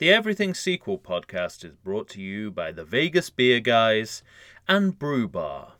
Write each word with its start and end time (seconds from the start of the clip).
The 0.00 0.10
Everything 0.10 0.54
Sequel 0.54 0.98
podcast 0.98 1.62
is 1.62 1.76
brought 1.76 2.08
to 2.08 2.22
you 2.22 2.50
by 2.50 2.72
the 2.72 2.86
Vegas 2.86 3.28
Beer 3.28 3.60
Guys 3.60 4.22
and 4.66 4.98
Brew 4.98 5.28
Bar. 5.28 5.74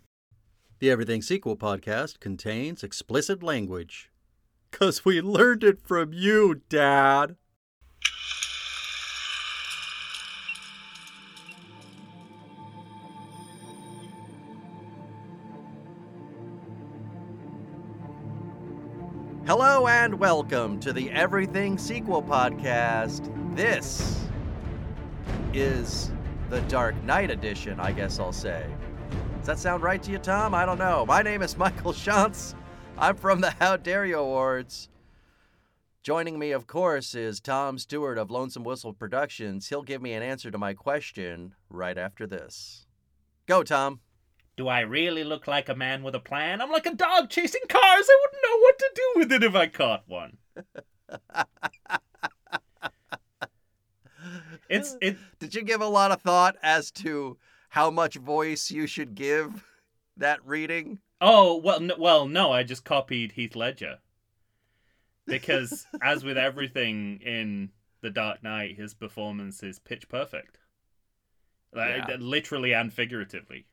The 0.78 0.90
Everything 0.90 1.22
Sequel 1.22 1.56
podcast 1.56 2.20
contains 2.20 2.82
explicit 2.84 3.42
language. 3.42 4.10
Because 4.70 5.06
we 5.06 5.22
learned 5.22 5.64
it 5.64 5.80
from 5.80 6.12
you, 6.12 6.60
Dad. 6.68 7.36
And 19.90 20.20
welcome 20.20 20.78
to 20.78 20.92
the 20.92 21.10
Everything 21.10 21.76
Sequel 21.76 22.22
podcast. 22.22 23.28
This 23.56 24.24
is 25.52 26.12
the 26.48 26.60
Dark 26.62 26.94
Knight 27.02 27.28
edition, 27.28 27.80
I 27.80 27.90
guess 27.90 28.20
I'll 28.20 28.32
say. 28.32 28.64
Does 29.38 29.48
that 29.48 29.58
sound 29.58 29.82
right 29.82 30.00
to 30.04 30.12
you, 30.12 30.18
Tom? 30.18 30.54
I 30.54 30.64
don't 30.64 30.78
know. 30.78 31.04
My 31.04 31.22
name 31.22 31.42
is 31.42 31.56
Michael 31.58 31.92
Shantz. 31.92 32.54
I'm 32.98 33.16
from 33.16 33.40
the 33.40 33.50
How 33.50 33.76
Dare 33.76 34.06
You 34.06 34.20
Awards. 34.20 34.88
Joining 36.04 36.38
me, 36.38 36.52
of 36.52 36.68
course, 36.68 37.16
is 37.16 37.40
Tom 37.40 37.76
Stewart 37.76 38.16
of 38.16 38.30
Lonesome 38.30 38.62
Whistle 38.62 38.92
Productions. 38.92 39.70
He'll 39.70 39.82
give 39.82 40.00
me 40.00 40.12
an 40.12 40.22
answer 40.22 40.52
to 40.52 40.56
my 40.56 40.72
question 40.72 41.56
right 41.68 41.98
after 41.98 42.28
this. 42.28 42.86
Go, 43.46 43.64
Tom. 43.64 43.98
Do 44.60 44.68
I 44.68 44.80
really 44.80 45.24
look 45.24 45.46
like 45.46 45.70
a 45.70 45.74
man 45.74 46.02
with 46.02 46.14
a 46.14 46.20
plan? 46.20 46.60
I'm 46.60 46.70
like 46.70 46.84
a 46.84 46.94
dog 46.94 47.30
chasing 47.30 47.62
cars. 47.66 47.82
I 47.82 48.18
wouldn't 48.20 48.42
know 48.44 48.58
what 48.58 48.78
to 48.78 48.90
do 48.94 49.12
with 49.16 49.32
it 49.32 49.42
if 49.42 49.54
I 49.54 49.66
caught 49.68 50.02
one. 50.06 50.36
it's 54.68 54.98
it. 55.00 55.16
Did 55.38 55.54
you 55.54 55.62
give 55.62 55.80
a 55.80 55.86
lot 55.86 56.10
of 56.10 56.20
thought 56.20 56.56
as 56.62 56.90
to 56.90 57.38
how 57.70 57.90
much 57.90 58.16
voice 58.16 58.70
you 58.70 58.86
should 58.86 59.14
give 59.14 59.64
that 60.18 60.44
reading? 60.44 60.98
Oh 61.22 61.56
well, 61.56 61.76
n- 61.76 61.92
well, 61.98 62.28
no. 62.28 62.52
I 62.52 62.62
just 62.62 62.84
copied 62.84 63.32
Heath 63.32 63.56
Ledger 63.56 64.00
because, 65.26 65.86
as 66.02 66.22
with 66.22 66.36
everything 66.36 67.18
in 67.24 67.70
The 68.02 68.10
Dark 68.10 68.42
Knight, 68.42 68.76
his 68.76 68.92
performance 68.92 69.62
is 69.62 69.78
pitch 69.78 70.06
perfect, 70.06 70.58
like, 71.72 72.04
Yeah. 72.10 72.16
literally 72.18 72.74
and 72.74 72.92
figuratively. 72.92 73.64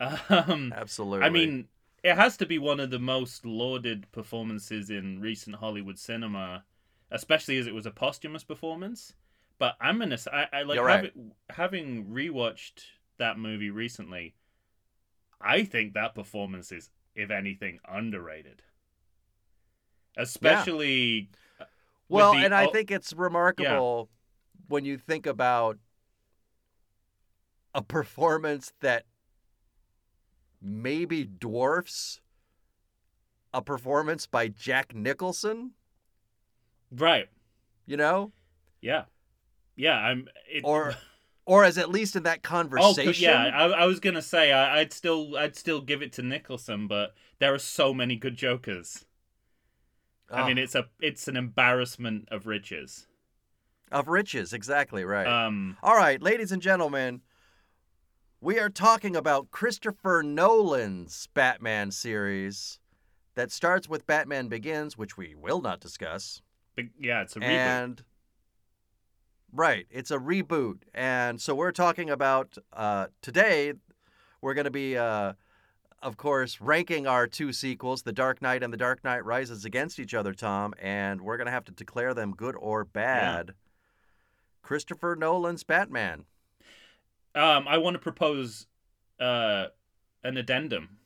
Um, 0.00 0.72
Absolutely. 0.76 1.24
I 1.26 1.30
mean, 1.30 1.68
it 2.02 2.16
has 2.16 2.36
to 2.38 2.46
be 2.46 2.58
one 2.58 2.80
of 2.80 2.90
the 2.90 2.98
most 2.98 3.46
lauded 3.46 4.10
performances 4.12 4.90
in 4.90 5.20
recent 5.20 5.56
Hollywood 5.56 5.98
cinema, 5.98 6.64
especially 7.10 7.58
as 7.58 7.66
it 7.66 7.74
was 7.74 7.86
a 7.86 7.90
posthumous 7.90 8.44
performance. 8.44 9.14
But 9.58 9.76
I'm 9.80 9.98
gonna, 9.98 10.18
I, 10.32 10.46
I 10.52 10.62
like 10.62 10.80
right. 10.80 10.96
having, 10.96 11.32
having 11.48 12.04
rewatched 12.06 12.84
that 13.18 13.38
movie 13.38 13.70
recently. 13.70 14.34
I 15.40 15.64
think 15.64 15.94
that 15.94 16.14
performance 16.14 16.72
is, 16.72 16.90
if 17.14 17.30
anything, 17.30 17.78
underrated. 17.88 18.62
Especially, 20.16 21.30
with 21.58 21.68
well, 22.08 22.32
the- 22.32 22.44
and 22.44 22.54
I 22.54 22.66
oh, 22.66 22.72
think 22.72 22.90
it's 22.90 23.12
remarkable 23.12 24.08
when 24.68 24.84
you 24.84 24.98
think 24.98 25.26
about 25.26 25.78
a 27.74 27.82
performance 27.82 28.72
that 28.80 29.04
maybe 30.64 31.24
dwarfs 31.24 32.20
a 33.52 33.60
performance 33.62 34.26
by 34.26 34.48
Jack 34.48 34.94
Nicholson, 34.94 35.72
right? 36.90 37.28
you 37.86 37.96
know? 37.96 38.32
Yeah, 38.80 39.04
yeah. 39.76 39.96
I'm. 39.98 40.28
It, 40.50 40.62
Or 40.64 40.94
or 41.46 41.64
as 41.64 41.76
at 41.78 41.90
least 41.90 42.16
in 42.16 42.22
that 42.24 42.38
Oh, 42.38 42.48
conversation. 42.48 43.12
c- 43.14 43.22
yeah. 43.24 43.50
I, 43.54 43.66
I 43.68 43.86
was 43.86 44.00
gonna 44.00 44.22
say 44.22 44.52
I, 44.52 44.80
I'd 44.80 44.92
still 44.92 45.36
I'd 45.36 45.54
still 45.56 45.80
give 45.80 46.02
it 46.02 46.12
to 46.14 46.22
Nicholson, 46.22 46.86
but 46.88 47.14
there 47.38 47.52
are 47.54 47.58
so 47.58 47.92
many 47.94 48.16
good 48.16 48.36
Jokers. 48.36 49.04
I 50.30 50.46
mean, 50.46 50.58
Oh, 50.58 50.62
it's 50.62 50.74
a 50.74 50.86
it's 51.00 51.28
an 51.28 51.36
embarrassment 51.36 52.28
of 52.30 52.46
riches. 52.46 53.06
of 53.92 54.08
riches, 54.08 54.52
exactly 54.52 55.04
right. 55.04 55.26
Um, 55.26 55.76
All 55.82 55.94
right, 55.96 56.20
ladies 56.20 56.50
and 56.50 56.60
gentlemen, 56.62 57.20
we 58.44 58.58
are 58.58 58.68
talking 58.68 59.16
about 59.16 59.50
Christopher 59.50 60.22
Nolan's 60.22 61.28
Batman 61.32 61.90
series 61.90 62.78
that 63.36 63.50
starts 63.50 63.88
with 63.88 64.06
Batman 64.06 64.48
Begins, 64.48 64.98
which 64.98 65.16
we 65.16 65.34
will 65.34 65.62
not 65.62 65.80
discuss. 65.80 66.42
but 66.76 66.84
yeah, 67.00 67.22
it's 67.22 67.36
a 67.36 67.40
reboot. 67.40 67.44
and 67.44 68.04
right, 69.50 69.86
it's 69.90 70.10
a 70.10 70.18
reboot. 70.18 70.80
And 70.92 71.40
so 71.40 71.54
we're 71.54 71.72
talking 71.72 72.10
about 72.10 72.58
uh, 72.74 73.06
today, 73.22 73.72
we're 74.42 74.54
going 74.54 74.66
to 74.66 74.70
be, 74.70 74.98
uh, 74.98 75.32
of 76.02 76.18
course, 76.18 76.60
ranking 76.60 77.06
our 77.06 77.26
two 77.26 77.50
sequels, 77.50 78.02
The 78.02 78.12
Dark 78.12 78.42
Knight 78.42 78.62
and 78.62 78.74
The 78.74 78.76
Dark 78.76 79.02
Knight 79.04 79.24
Rises, 79.24 79.64
against 79.64 79.98
each 79.98 80.12
other, 80.12 80.34
Tom, 80.34 80.74
and 80.78 81.22
we're 81.22 81.38
going 81.38 81.46
to 81.46 81.50
have 81.50 81.64
to 81.64 81.72
declare 81.72 82.12
them 82.12 82.32
good 82.32 82.56
or 82.58 82.84
bad. 82.84 83.54
Christopher 84.60 85.16
Nolan's 85.16 85.64
Batman. 85.64 86.26
Um, 87.34 87.66
I 87.68 87.78
want 87.78 87.94
to 87.94 87.98
propose 87.98 88.66
uh, 89.20 89.66
an 90.22 90.36
addendum 90.36 90.98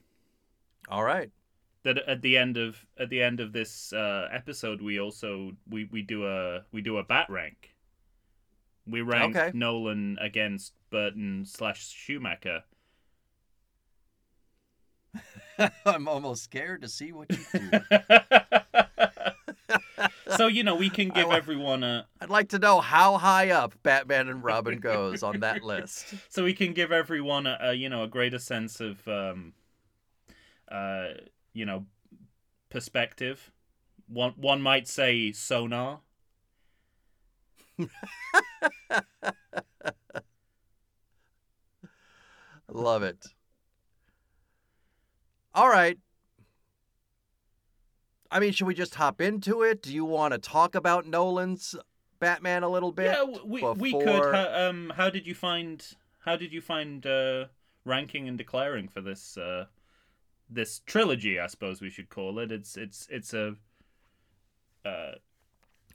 All 0.88 1.02
right. 1.02 1.30
that 1.84 1.98
at 1.98 2.20
the 2.22 2.36
end 2.36 2.56
of 2.56 2.84
at 2.98 3.08
the 3.08 3.22
end 3.22 3.40
of 3.40 3.52
this 3.52 3.92
uh, 3.92 4.28
episode, 4.30 4.82
we 4.82 5.00
also 5.00 5.52
we, 5.68 5.84
we 5.84 6.02
do 6.02 6.26
a 6.26 6.64
we 6.72 6.82
do 6.82 6.98
a 6.98 7.04
bat 7.04 7.28
rank. 7.30 7.74
We 8.86 9.02
rank 9.02 9.36
Okay. 9.36 9.50
Nolan 9.54 10.18
against 10.20 10.72
Burton 10.90 11.44
slash 11.46 11.86
Schumacher. 11.88 12.64
I'm 15.84 16.08
almost 16.08 16.44
scared 16.44 16.82
to 16.82 16.88
see 16.88 17.12
what 17.12 17.30
you 17.30 17.38
do. 17.52 17.70
so 20.36 20.46
you 20.46 20.62
know 20.62 20.74
we 20.74 20.90
can 20.90 21.08
give 21.14 21.30
everyone 21.30 21.82
a 21.82 22.06
I'd 22.20 22.30
like 22.30 22.50
to 22.50 22.58
know 22.58 22.80
how 22.80 23.16
high 23.18 23.50
up 23.50 23.74
Batman 23.82 24.28
and 24.28 24.42
Robin 24.42 24.78
goes 24.80 25.22
on 25.22 25.40
that 25.40 25.62
list. 25.62 26.14
so 26.28 26.44
we 26.44 26.54
can 26.54 26.72
give 26.72 26.92
everyone 26.92 27.46
a, 27.46 27.58
a 27.60 27.72
you 27.74 27.88
know 27.88 28.02
a 28.02 28.08
greater 28.08 28.38
sense 28.38 28.80
of 28.80 29.06
um 29.08 29.52
uh 30.70 31.08
you 31.52 31.64
know 31.64 31.86
perspective 32.70 33.50
one 34.06 34.32
one 34.36 34.60
might 34.60 34.86
say 34.88 35.32
sonar 35.32 36.00
Love 42.70 43.02
it. 43.02 43.26
All 45.54 45.68
right. 45.68 45.98
I 48.30 48.40
mean, 48.40 48.52
should 48.52 48.66
we 48.66 48.74
just 48.74 48.94
hop 48.96 49.20
into 49.20 49.62
it? 49.62 49.82
Do 49.82 49.92
you 49.94 50.04
want 50.04 50.32
to 50.32 50.38
talk 50.38 50.74
about 50.74 51.06
Nolan's 51.06 51.74
Batman 52.20 52.62
a 52.62 52.68
little 52.68 52.92
bit? 52.92 53.06
yeah 53.12 53.22
we 53.44 53.62
we 53.62 53.92
could 53.92 54.04
before- 54.04 54.32
ha- 54.34 54.66
um 54.68 54.92
how 54.96 55.08
did 55.08 55.26
you 55.26 55.34
find 55.34 55.84
how 56.20 56.36
did 56.36 56.52
you 56.52 56.60
find 56.60 57.06
uh 57.06 57.46
ranking 57.84 58.28
and 58.28 58.36
declaring 58.36 58.88
for 58.88 59.00
this 59.00 59.38
uh 59.38 59.66
this 60.50 60.80
trilogy 60.84 61.38
i 61.38 61.46
suppose 61.46 61.80
we 61.80 61.88
should 61.90 62.08
call 62.10 62.38
it 62.40 62.50
it's 62.50 62.76
it's 62.76 63.06
it's 63.10 63.32
a 63.32 63.54
uh 64.84 65.12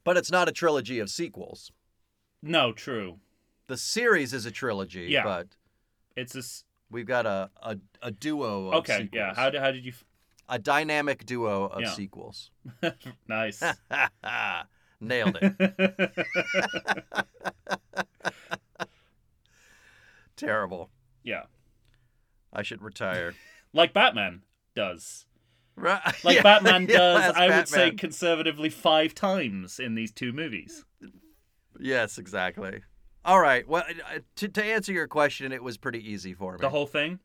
But 0.06 0.16
it's 0.18 0.32
not 0.32 0.48
a 0.48 0.52
trilogy 0.52 1.00
of 1.00 1.10
sequels. 1.10 1.72
no 2.42 2.72
true 2.72 3.20
The 3.68 3.78
series 3.78 4.34
is 4.34 4.46
a 4.46 4.52
trilogy, 4.52 5.08
Yeah. 5.10 5.24
but 5.24 5.48
it's 6.16 6.36
a 6.36 6.44
we've 6.90 7.06
got 7.06 7.26
a, 7.26 7.50
a, 7.62 7.78
a 8.02 8.12
duo 8.12 8.68
of 8.70 8.74
okay 8.76 9.10
yeah 9.12 9.34
how 9.36 9.50
did, 9.50 9.60
how 9.62 9.72
did 9.72 9.84
you 9.86 9.94
a 10.54 10.60
dynamic 10.60 11.26
duo 11.26 11.66
of 11.66 11.82
Yeah. 11.82 11.90
sequels. 11.94 12.52
nice 13.28 13.62
Nailed 15.02 15.38
it. 15.42 16.14
Terrible. 20.36 20.90
yeah 21.24 21.44
I 22.52 22.62
should 22.62 22.82
retire. 22.84 23.34
like 23.74 23.94
Batman 23.94 24.44
does. 24.76 25.26
Right. 25.76 26.02
Like 26.24 26.36
Yeah, 26.36 26.44
Batman 26.44 26.86
yeah, 26.88 26.98
does, 26.98 27.36
I 27.36 27.48
would 27.58 27.68
say 27.68 27.92
conservatively 27.92 28.70
five 28.70 29.16
times 29.16 29.80
in 29.80 29.96
these 29.96 30.12
two 30.12 30.32
movies. 30.34 30.86
Yes, 31.80 32.20
exactly. 32.20 32.82
All 33.26 33.40
right. 33.40 33.68
Well, 33.68 33.84
to, 34.36 34.48
to 34.50 34.64
answer 34.64 34.92
your 34.94 35.08
question, 35.08 35.52
it 35.52 35.64
was 35.64 35.78
pretty 35.80 36.08
easy 36.12 36.34
for 36.36 36.54
me. 36.54 36.60
The 36.62 36.70
whole 36.70 36.86
thing, 36.86 37.20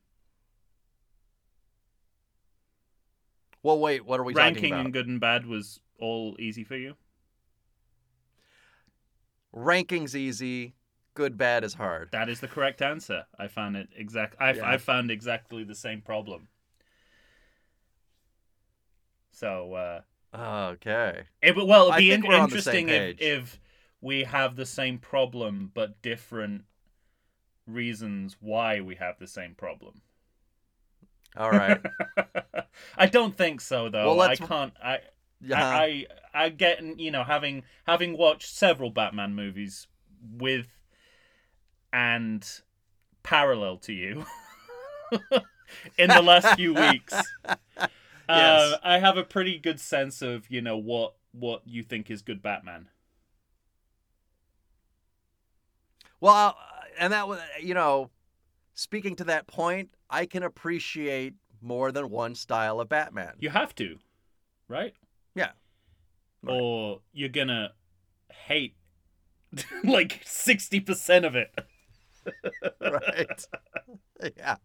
well, 3.63 3.79
wait. 3.79 4.05
What 4.05 4.19
are 4.19 4.23
we 4.23 4.33
ranking 4.33 4.55
talking 4.55 4.71
about? 4.71 4.75
Ranking 4.77 4.85
and 4.85 4.93
good 4.93 5.07
and 5.07 5.19
bad 5.19 5.45
was 5.45 5.79
all 5.99 6.35
easy 6.39 6.63
for 6.63 6.75
you. 6.75 6.95
Rankings 9.55 10.15
easy. 10.15 10.75
Good, 11.15 11.37
bad 11.37 11.63
is 11.63 11.73
hard. 11.73 12.09
That 12.11 12.29
is 12.29 12.39
the 12.39 12.47
correct 12.47 12.81
answer. 12.81 13.25
I 13.37 13.47
found 13.47 13.75
it 13.75 13.89
exact. 13.95 14.35
I 14.39 14.53
Yeah. 14.53 14.69
I 14.69 14.77
found 14.77 15.11
exactly 15.11 15.63
the 15.63 15.75
same 15.75 16.01
problem. 16.01 16.47
So 19.31 19.73
uh, 19.73 20.01
Okay. 20.71 21.23
it 21.41 21.55
well 21.55 21.87
it'd 21.89 21.97
be 21.97 22.11
in- 22.11 22.21
we're 22.21 22.35
on 22.35 22.49
the 22.49 22.61
same 22.61 22.89
interesting 22.89 23.19
if, 23.19 23.21
if 23.21 23.59
we 24.01 24.23
have 24.23 24.55
the 24.55 24.65
same 24.65 24.97
problem 24.99 25.71
but 25.73 26.01
different 26.01 26.65
reasons 27.65 28.37
why 28.39 28.81
we 28.81 28.95
have 28.95 29.17
the 29.19 29.27
same 29.27 29.55
problem. 29.55 30.01
All 31.37 31.51
right. 31.51 31.81
I 32.97 33.07
don't 33.07 33.35
think 33.35 33.61
so 33.61 33.89
though. 33.89 34.15
Well, 34.15 34.21
I 34.21 34.35
can't 34.35 34.73
I 34.83 34.99
Yeah. 35.41 35.65
I, 35.65 36.07
I 36.33 36.45
I 36.45 36.49
get 36.49 36.99
you 36.99 37.11
know 37.11 37.23
having 37.23 37.63
having 37.85 38.17
watched 38.17 38.53
several 38.53 38.89
Batman 38.89 39.35
movies 39.35 39.87
with 40.31 40.67
and 41.91 42.45
parallel 43.23 43.77
to 43.77 43.93
you 43.93 44.25
in 45.97 46.09
the 46.09 46.21
last 46.21 46.55
few 46.55 46.73
weeks. 46.73 47.15
Yes. 48.29 48.61
Uh, 48.61 48.77
I 48.83 48.99
have 48.99 49.17
a 49.17 49.23
pretty 49.23 49.57
good 49.57 49.79
sense 49.79 50.21
of 50.21 50.51
you 50.51 50.61
know 50.61 50.77
what 50.77 51.15
what 51.31 51.63
you 51.65 51.81
think 51.81 52.11
is 52.11 52.21
good 52.21 52.43
Batman. 52.43 52.89
Well, 56.21 56.35
uh, 56.35 56.53
and 56.99 57.13
that 57.13 57.27
was, 57.27 57.39
you 57.61 57.73
know, 57.73 58.09
speaking 58.73 59.15
to 59.17 59.23
that 59.25 59.47
point, 59.47 59.89
I 60.09 60.25
can 60.25 60.43
appreciate 60.43 61.35
more 61.61 61.91
than 61.91 62.09
one 62.09 62.35
style 62.35 62.79
of 62.79 62.89
Batman. 62.89 63.33
You 63.39 63.49
have 63.49 63.73
to, 63.75 63.97
right? 64.67 64.93
Yeah. 65.35 65.51
Right. 66.41 66.53
Or 66.61 67.01
you're 67.11 67.29
gonna 67.29 67.73
hate 68.31 68.75
like 69.83 70.21
sixty 70.25 70.79
percent 70.79 71.25
of 71.25 71.35
it. 71.35 71.53
right. 72.81 73.45
yeah. 74.37 74.55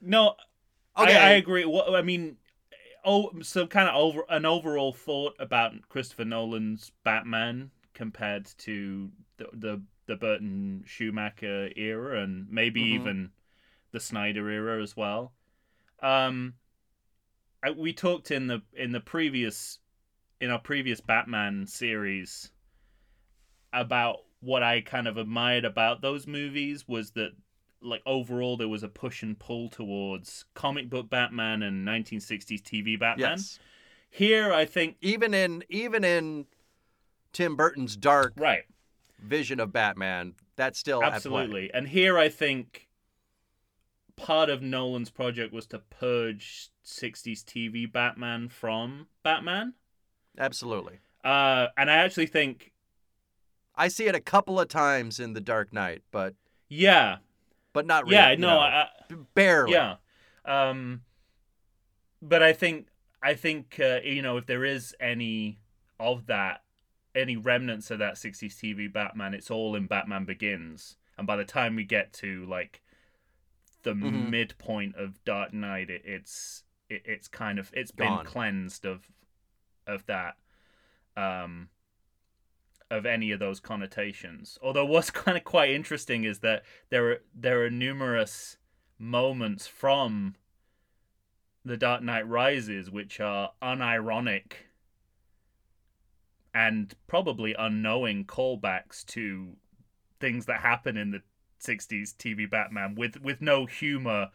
No, 0.00 0.34
Okay. 0.96 1.16
I, 1.16 1.30
I 1.30 1.32
agree. 1.32 1.64
What 1.64 1.94
I 1.94 2.02
mean, 2.02 2.36
oh, 3.04 3.30
some 3.42 3.66
kind 3.68 3.88
of 3.88 3.96
over 3.96 4.22
an 4.28 4.44
overall 4.46 4.92
thought 4.92 5.34
about 5.40 5.72
Christopher 5.88 6.24
Nolan's 6.24 6.92
Batman 7.04 7.70
compared 7.94 8.46
to 8.58 9.10
the 9.38 9.46
the, 9.52 9.82
the 10.06 10.16
Burton 10.16 10.84
Schumacher 10.86 11.70
era 11.76 12.22
and 12.22 12.46
maybe 12.50 12.82
Mhm. 12.82 12.86
even 13.00 13.30
the 13.94 14.00
Snyder 14.00 14.50
era 14.50 14.82
as 14.82 14.94
well. 14.94 15.32
Um, 16.02 16.54
I, 17.64 17.70
we 17.70 17.94
talked 17.94 18.30
in 18.30 18.48
the 18.48 18.60
in 18.74 18.92
the 18.92 19.00
previous 19.00 19.78
in 20.40 20.50
our 20.50 20.58
previous 20.58 21.00
Batman 21.00 21.66
series 21.66 22.50
about 23.72 24.18
what 24.40 24.62
I 24.62 24.82
kind 24.82 25.08
of 25.08 25.16
admired 25.16 25.64
about 25.64 26.02
those 26.02 26.26
movies 26.26 26.86
was 26.86 27.12
that 27.12 27.30
like 27.80 28.02
overall 28.04 28.56
there 28.56 28.68
was 28.68 28.82
a 28.82 28.88
push 28.88 29.22
and 29.22 29.38
pull 29.38 29.70
towards 29.70 30.44
comic 30.54 30.90
book 30.90 31.08
Batman 31.08 31.62
and 31.62 31.86
1960s 31.86 32.60
TV 32.60 32.98
Batman. 32.98 33.30
yes. 33.38 33.58
Here 34.10 34.52
I 34.52 34.64
think 34.64 34.96
Even 35.00 35.32
in 35.32 35.64
even 35.68 36.04
in 36.04 36.46
Tim 37.32 37.56
Burton's 37.56 37.96
dark 37.96 38.34
right, 38.36 38.64
vision 39.18 39.60
of 39.60 39.72
Batman, 39.72 40.34
that's 40.56 40.78
still 40.78 41.02
absolutely. 41.02 41.70
And 41.72 41.88
here 41.88 42.18
I 42.18 42.28
think 42.28 42.83
part 44.16 44.50
of 44.50 44.62
Nolan's 44.62 45.10
project 45.10 45.52
was 45.52 45.66
to 45.66 45.78
purge 45.78 46.70
60s 46.84 47.44
TV 47.44 47.90
Batman 47.90 48.48
from 48.48 49.08
Batman. 49.22 49.74
Absolutely. 50.38 50.98
Uh 51.22 51.68
and 51.76 51.90
I 51.90 51.94
actually 51.96 52.26
think 52.26 52.72
I 53.76 53.88
see 53.88 54.06
it 54.06 54.14
a 54.14 54.20
couple 54.20 54.60
of 54.60 54.68
times 54.68 55.18
in 55.18 55.32
The 55.32 55.40
Dark 55.40 55.72
Knight, 55.72 56.02
but 56.12 56.34
yeah, 56.68 57.16
but 57.72 57.86
not 57.86 58.04
really. 58.04 58.14
yeah, 58.16 58.34
no, 58.36 58.48
know, 58.48 58.58
I, 58.58 58.88
barely. 59.34 59.72
Yeah. 59.72 59.96
Um 60.44 61.02
but 62.20 62.42
I 62.42 62.52
think 62.52 62.88
I 63.22 63.34
think 63.34 63.80
uh, 63.80 64.00
you 64.04 64.22
know 64.22 64.36
if 64.36 64.46
there 64.46 64.64
is 64.64 64.94
any 65.00 65.58
of 65.98 66.26
that 66.26 66.62
any 67.14 67.36
remnants 67.36 67.90
of 67.90 68.00
that 68.00 68.14
60s 68.14 68.54
TV 68.56 68.92
Batman 68.92 69.34
it's 69.34 69.50
all 69.50 69.74
in 69.74 69.86
Batman 69.86 70.24
Begins 70.24 70.96
and 71.16 71.26
by 71.26 71.36
the 71.36 71.44
time 71.44 71.76
we 71.76 71.84
get 71.84 72.12
to 72.14 72.44
like 72.46 72.82
the 73.84 73.92
Mhm. 73.94 74.30
midpoint 74.30 74.96
of 74.96 75.22
Dark 75.24 75.52
Knight 75.52 75.90
it, 75.90 76.02
it's 76.04 76.64
it, 76.88 77.02
it's 77.04 77.28
kind 77.28 77.58
of 77.58 77.70
it's 77.74 77.90
Gone. 77.92 78.18
been 78.18 78.26
cleansed 78.26 78.84
of 78.84 79.10
of 79.86 80.04
that 80.06 80.36
um 81.16 81.68
of 82.90 83.06
any 83.06 83.30
of 83.30 83.38
those 83.40 83.60
connotations. 83.60 84.58
Although 84.62 84.84
what's 84.86 85.10
kind 85.22 85.36
of 85.36 85.44
quite 85.44 85.70
interesting 85.70 86.24
is 86.24 86.40
that 86.40 86.64
there 86.90 87.10
are 87.10 87.18
there 87.34 87.64
are 87.64 87.70
numerous 87.70 88.58
moments 88.98 89.66
from 89.66 90.36
The 91.64 91.76
Dark 91.76 92.02
Knight 92.02 92.26
Rises 92.28 92.90
which 92.90 93.20
are 93.20 93.52
unironic 93.62 94.52
and 96.52 96.94
probably 97.06 97.54
unknowing 97.54 98.24
callbacks 98.24 99.04
to 99.06 99.56
things 100.20 100.46
that 100.46 100.60
happen 100.60 100.96
in 100.96 101.10
the 101.10 101.22
60s 101.64 102.12
TV 102.12 102.46
Batman 102.46 102.94
with 102.94 103.20
with 103.22 103.40
no 103.42 103.66
humor 103.66 104.30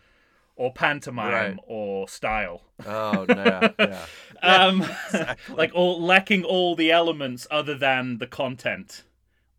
or 0.55 0.73
pantomime 0.73 1.31
Right. 1.31 1.59
or 1.67 2.07
style. 2.09 2.63
Oh 2.85 3.25
no. 3.25 3.73
Yeah. 3.79 4.07
Um 4.43 4.83
Exactly. 5.07 5.55
like 5.57 5.71
all 5.73 6.01
lacking 6.01 6.43
all 6.43 6.75
the 6.75 6.91
elements 6.91 7.47
other 7.51 7.75
than 7.77 8.17
the 8.19 8.27
content 8.27 9.03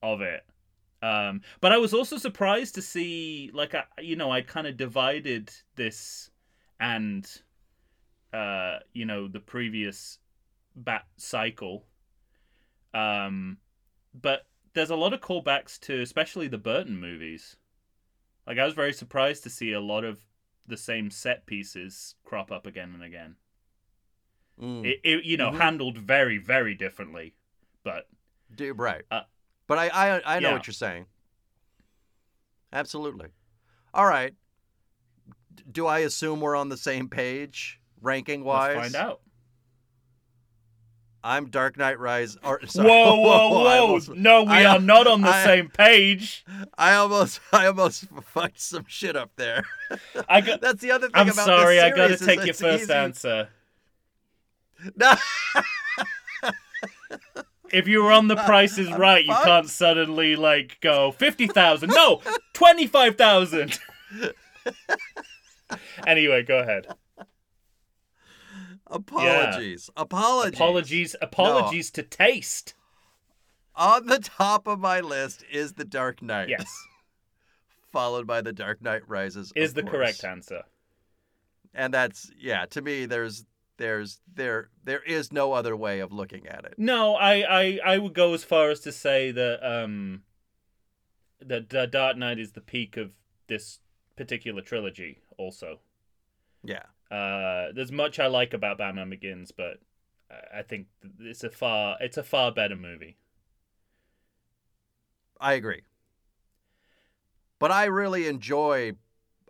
of 0.03 0.21
it. 0.21 0.45
Um, 1.03 1.43
but 1.61 1.73
I 1.73 1.79
was 1.79 1.95
also 1.95 2.19
surprised 2.19 2.75
to 2.75 2.83
see, 2.83 3.51
like, 3.55 3.75
I, 3.75 3.85
you 4.01 4.17
know, 4.17 4.31
I 4.31 4.43
kind 4.43 4.67
of 4.67 4.77
divided 4.77 5.51
this 5.77 6.31
and, 6.79 7.27
uh, 8.33 8.79
you 8.93 9.05
know, 9.05 9.29
the 9.29 9.41
previous 9.41 10.19
bat 10.77 11.07
cycle. 11.17 11.87
Um, 12.95 13.59
but 14.15 14.47
there's 14.75 14.91
a 14.91 14.97
lot 14.97 15.13
of 15.13 15.21
callbacks 15.21 15.79
to, 15.81 16.01
especially 16.01 16.49
the 16.49 16.59
Burton 16.59 16.99
movies. 17.01 17.57
Like, 18.47 18.59
I 18.59 18.65
was 18.65 18.75
very 18.75 18.93
surprised 18.93 19.43
to 19.45 19.51
see 19.51 19.73
a 19.73 19.81
lot 19.81 20.05
of 20.05 20.25
the 20.67 20.77
same 20.77 21.11
set 21.11 21.47
pieces 21.47 22.15
crop 22.25 22.51
up 22.53 22.67
again 22.67 22.93
and 22.95 23.03
again 23.03 23.37
Mm. 24.61 24.85
it, 24.85 25.01
it 25.03 25.25
you 25.25 25.37
know 25.39 25.51
Mhm. 25.51 25.59
handled 25.59 25.97
very 25.99 26.37
very 26.37 26.75
differently 26.75 27.35
but 27.83 28.09
Do, 28.55 28.75
right. 28.75 29.05
Uh, 29.11 29.23
but 29.67 29.79
I, 29.79 29.89
I, 29.89 30.37
I 30.37 30.39
know 30.41 30.49
yeah. 30.51 30.55
what 30.55 30.67
you're 30.67 30.75
saying. 30.75 31.07
Absolutely. 32.73 33.29
All 33.95 34.05
right. 34.07 34.35
D- 35.55 35.65
Do 35.71 35.87
I 35.87 36.01
assume 36.01 36.41
we're 36.41 36.57
on 36.57 36.69
the 36.69 36.77
same 36.77 37.09
page, 37.09 37.81
ranking 38.01 38.45
wise? 38.45 38.77
let's 38.77 38.93
find 38.95 39.07
out 39.07 39.21
I'm 41.23 41.47
Dark 41.51 41.77
Knight 41.77 41.99
Rise. 41.99 42.37
Or, 42.43 42.61
sorry. 42.67 42.89
whoa 42.89 43.17
whoa 43.21 43.49
whoa 43.51 43.67
almost, 43.83 44.09
no 44.11 44.45
we 44.45 44.51
I- 44.53 44.65
are 44.77 44.81
not 44.81 45.07
on 45.07 45.21
the 45.21 45.29
I- 45.29 45.45
same 45.45 45.69
page 45.69 46.45
I 46.79 46.95
almost, 46.95 47.41
I 47.53 47.67
almost 47.67 48.07
fucked 48.25 48.61
some 48.61 48.85
shit 48.89 49.17
up 49.17 49.31
there. 49.37 49.65
i 50.29 50.41
got 50.41 50.61
That's 50.61 50.81
the 50.81 50.93
other 50.93 51.07
thing 51.09 51.17
i'm 51.17 51.29
about 51.29 51.45
sorry 51.47 51.77
this 51.77 51.85
i 51.85 51.91
gotta 51.97 52.17
take 52.17 52.45
your 52.45 52.55
first 52.55 52.85
easy- 52.85 52.93
answer 52.93 53.49
No. 54.97 55.15
if 57.73 57.87
you 57.87 58.03
were 58.03 58.13
on 58.13 58.29
the 58.29 58.37
price 58.37 58.79
is 58.79 58.91
right 58.93 59.25
you 59.25 59.35
can't 59.45 59.69
suddenly 59.69 60.37
like 60.37 60.79
go 60.81 61.13
50000 61.13 61.91
no 61.91 62.21
25000 62.55 63.79
anyway 66.07 66.43
go 66.43 66.59
ahead 66.61 66.87
Apologies. 68.91 69.89
Apologies. 69.97 70.55
apologies 70.59 71.17
apologies 71.23 71.91
to 71.93 72.03
taste 72.03 72.75
On 73.77 74.07
the 74.07 74.19
top 74.19 74.67
of 74.67 74.79
my 74.81 75.01
list 75.01 75.45
is 75.51 75.75
The 75.75 75.85
Dark 75.85 76.21
Knight. 76.23 76.49
yes 76.49 76.71
Followed 77.93 78.27
by 78.27 78.41
The 78.41 78.53
Dark 78.53 78.83
Knight 78.83 79.03
Rises. 79.09 79.53
is 79.57 79.71
of 79.71 79.75
the 79.77 79.83
course. 79.83 79.93
correct 79.93 80.25
answer 80.25 80.63
And 81.75 81.95
that's 81.95 82.31
yeah, 82.39 82.67
to 82.67 82.83
me 82.83 83.07
there's 83.07 83.47
there's 83.77 84.21
there 84.35 84.69
there 84.85 85.03
is 85.03 85.33
no 85.33 85.53
other 85.55 85.75
way 85.77 86.01
of 86.01 86.13
looking 86.13 86.47
at 86.47 86.65
it. 86.67 86.75
No, 86.77 87.15
I, 87.15 87.61
I, 87.61 87.81
I 87.95 87.99
would 87.99 88.13
go 88.13 88.35
as 88.35 88.45
far 88.45 88.69
as 88.71 88.81
to 88.81 88.93
say 88.93 89.31
that 89.31 89.61
um 89.67 90.23
that 91.41 91.75
uh, 91.75 91.87
Dark 91.87 92.19
Knight 92.19 92.39
is 92.39 92.53
the 92.53 92.61
peak 92.61 92.97
of 92.99 93.13
this 93.47 93.79
particular 94.17 94.61
trilogy. 94.61 95.21
Also, 95.39 95.81
Yeah. 96.63 96.83
Uh, 97.11 97.73
there's 97.75 97.93
much 97.93 98.19
I 98.19 98.27
like 98.27 98.55
about 98.55 98.79
Batman 98.79 99.11
Begins, 99.11 99.51
but 99.53 99.79
I- 100.55 100.63
think 100.63 100.87
it's 101.19 101.43
a 101.45 101.51
far 101.51 101.97
it's 102.01 102.17
a 102.17 102.23
far 102.23 102.53
better 102.53 102.77
movie. 102.77 103.17
I 105.41 105.55
agree. 105.55 105.83
But 107.59 107.71
I 107.73 107.87
really 107.87 108.27
enjoy 108.27 108.93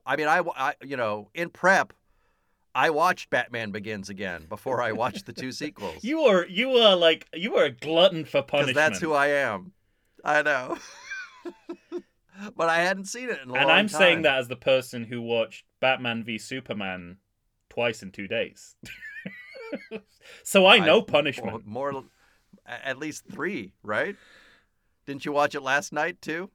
I 0.07 0.17
mean 0.17 0.29
I, 0.29 0.43
I 0.57 0.75
you 0.83 0.97
know, 0.97 1.31
in 1.35 1.51
prep 1.51 1.93
I 2.75 2.91
watched 2.91 3.31
Batman 3.31 3.73
Begins 3.73 4.09
again 4.09 4.47
before 4.49 4.81
I 4.81 4.93
watched 4.93 5.27
the 5.27 5.33
two 5.33 5.53
sequels. 5.63 6.03
You 6.03 6.21
are 6.23 6.47
you 6.47 6.71
are 6.79 6.97
like 6.97 7.27
you 7.35 7.57
are 7.57 7.65
a 7.65 7.71
glutton 7.71 8.25
for 8.25 8.43
Because 8.43 8.51
punishment. 8.51 8.77
that's 8.77 9.01
who 9.01 9.13
I 9.13 9.29
am. 9.29 9.73
I 10.25 10.43
know. 10.43 10.79
but 12.57 12.69
I 12.69 12.79
hadn't 12.83 13.07
seen 13.07 13.29
it 13.29 13.41
in 13.43 13.51
a 13.51 13.55
and 13.55 13.67
long 13.67 13.71
I'm 13.71 13.89
saying 13.89 14.23
that 14.23 14.39
as 14.39 14.49
the 14.49 14.57
person 14.57 15.05
who 15.05 15.21
watched 15.21 15.65
Batman 15.81 16.25
v 16.25 16.39
Superman 16.39 17.19
twice 17.81 18.03
in 18.03 18.11
two 18.11 18.29
days. 18.29 18.77
so 20.43 20.67
I 20.67 20.79
know 20.79 21.01
I- 21.01 21.05
punishment. 21.05 21.67
More, 21.67 21.93
more 21.93 22.05
at 22.67 22.99
least 22.99 23.25
three, 23.33 23.73
right? 23.83 24.17
Didn't 25.07 25.25
you 25.25 25.33
watch 25.33 25.55
it 25.55 25.63
last 25.63 25.93
night 25.93 26.21
too? 26.21 26.51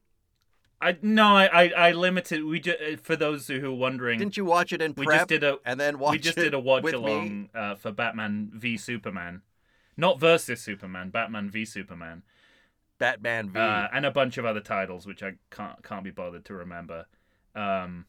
I 0.79 0.97
no, 1.01 1.23
I 1.35 1.45
I, 1.45 1.63
I 1.87 1.91
limited. 1.93 2.43
We 2.43 2.59
just 2.59 3.01
for 3.01 3.15
those 3.15 3.47
who 3.47 3.71
are 3.71 3.73
wondering, 3.73 4.19
Didn't 4.19 4.37
you 4.37 4.45
watch 4.45 4.71
it 4.71 4.81
in 4.81 4.93
prep? 4.93 5.07
we 5.07 5.13
just 5.15 5.27
did 5.29 5.43
a 5.43 5.57
and 5.65 5.79
then 5.79 5.97
watch 5.97 6.11
we 6.11 6.19
just 6.19 6.37
did 6.45 6.53
a 6.53 6.59
watch 6.59 6.91
along 6.93 7.49
uh, 7.55 7.75
for 7.75 7.91
Batman 7.91 8.51
v 8.53 8.77
Superman, 8.77 9.41
not 9.97 10.19
versus 10.19 10.61
Superman, 10.61 11.09
Batman 11.09 11.49
v 11.49 11.65
Superman, 11.65 12.21
Batman 12.99 13.49
v. 13.49 13.59
uh, 13.59 13.87
and 13.93 14.05
a 14.05 14.11
bunch 14.11 14.37
of 14.37 14.45
other 14.45 14.59
titles 14.59 15.07
which 15.07 15.23
I 15.23 15.33
can't 15.49 15.81
can't 15.81 16.03
be 16.03 16.11
bothered 16.11 16.45
to 16.45 16.53
remember. 16.53 17.07
Um, 17.55 18.05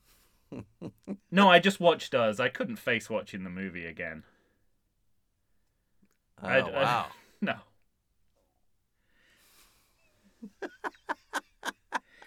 no, 1.31 1.51
I 1.51 1.59
just 1.59 1.81
watched 1.81 2.15
us. 2.15 2.39
I 2.41 2.49
couldn't 2.49 2.77
face 2.77 3.11
watching 3.11 3.45
the 3.45 3.51
movie 3.51 3.87
again. 3.87 4.25
oh, 6.43 6.49
I'd- 6.49 6.71
wow. 6.71 7.07
No. 7.43 7.57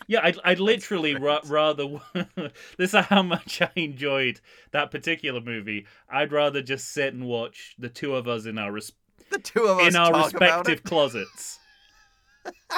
yeah, 0.07 0.19
I'd, 0.23 0.38
I'd 0.43 0.59
literally 0.59 1.15
ra- 1.15 1.41
rather. 1.45 1.85
this 2.77 2.93
is 2.93 3.05
how 3.05 3.23
much 3.23 3.59
I 3.61 3.71
enjoyed 3.75 4.39
that 4.71 4.91
particular 4.91 5.41
movie. 5.41 5.88
I'd 6.09 6.31
rather 6.31 6.61
just 6.61 6.91
sit 6.91 7.13
and 7.13 7.25
watch 7.25 7.75
the 7.79 7.89
two 7.89 8.15
of 8.15 8.27
us 8.27 8.45
in 8.45 8.57
our 8.59 8.71
res- 8.71 8.91
the 9.31 9.39
two 9.39 9.63
of 9.63 9.79
us 9.79 9.88
in 9.88 9.95
our 9.95 10.13
respective 10.23 10.83
closets. 10.83 11.59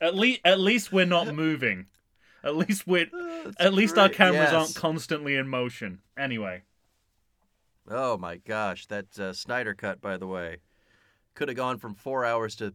at 0.00 0.14
least, 0.14 0.40
at 0.44 0.60
least 0.60 0.92
we're 0.92 1.06
not 1.06 1.34
moving. 1.34 1.86
At 2.44 2.56
least. 2.56 2.84
That's 2.86 3.56
At 3.58 3.74
least 3.74 3.98
our 3.98 4.08
cameras 4.08 4.50
Yes. 4.50 4.54
aren't 4.54 4.74
constantly 4.74 5.36
in 5.36 5.48
motion. 5.48 6.00
Anyway, 6.18 6.62
Oh 7.88 8.16
my 8.16 8.36
gosh, 8.36 8.86
that 8.86 9.18
uh, 9.18 9.32
Snyder 9.32 9.74
cut, 9.74 10.00
by 10.00 10.16
the 10.16 10.26
way, 10.26 10.58
could 11.34 11.48
have 11.48 11.56
gone 11.56 11.78
from 11.78 11.94
four 11.94 12.24
hours 12.24 12.54
to 12.56 12.74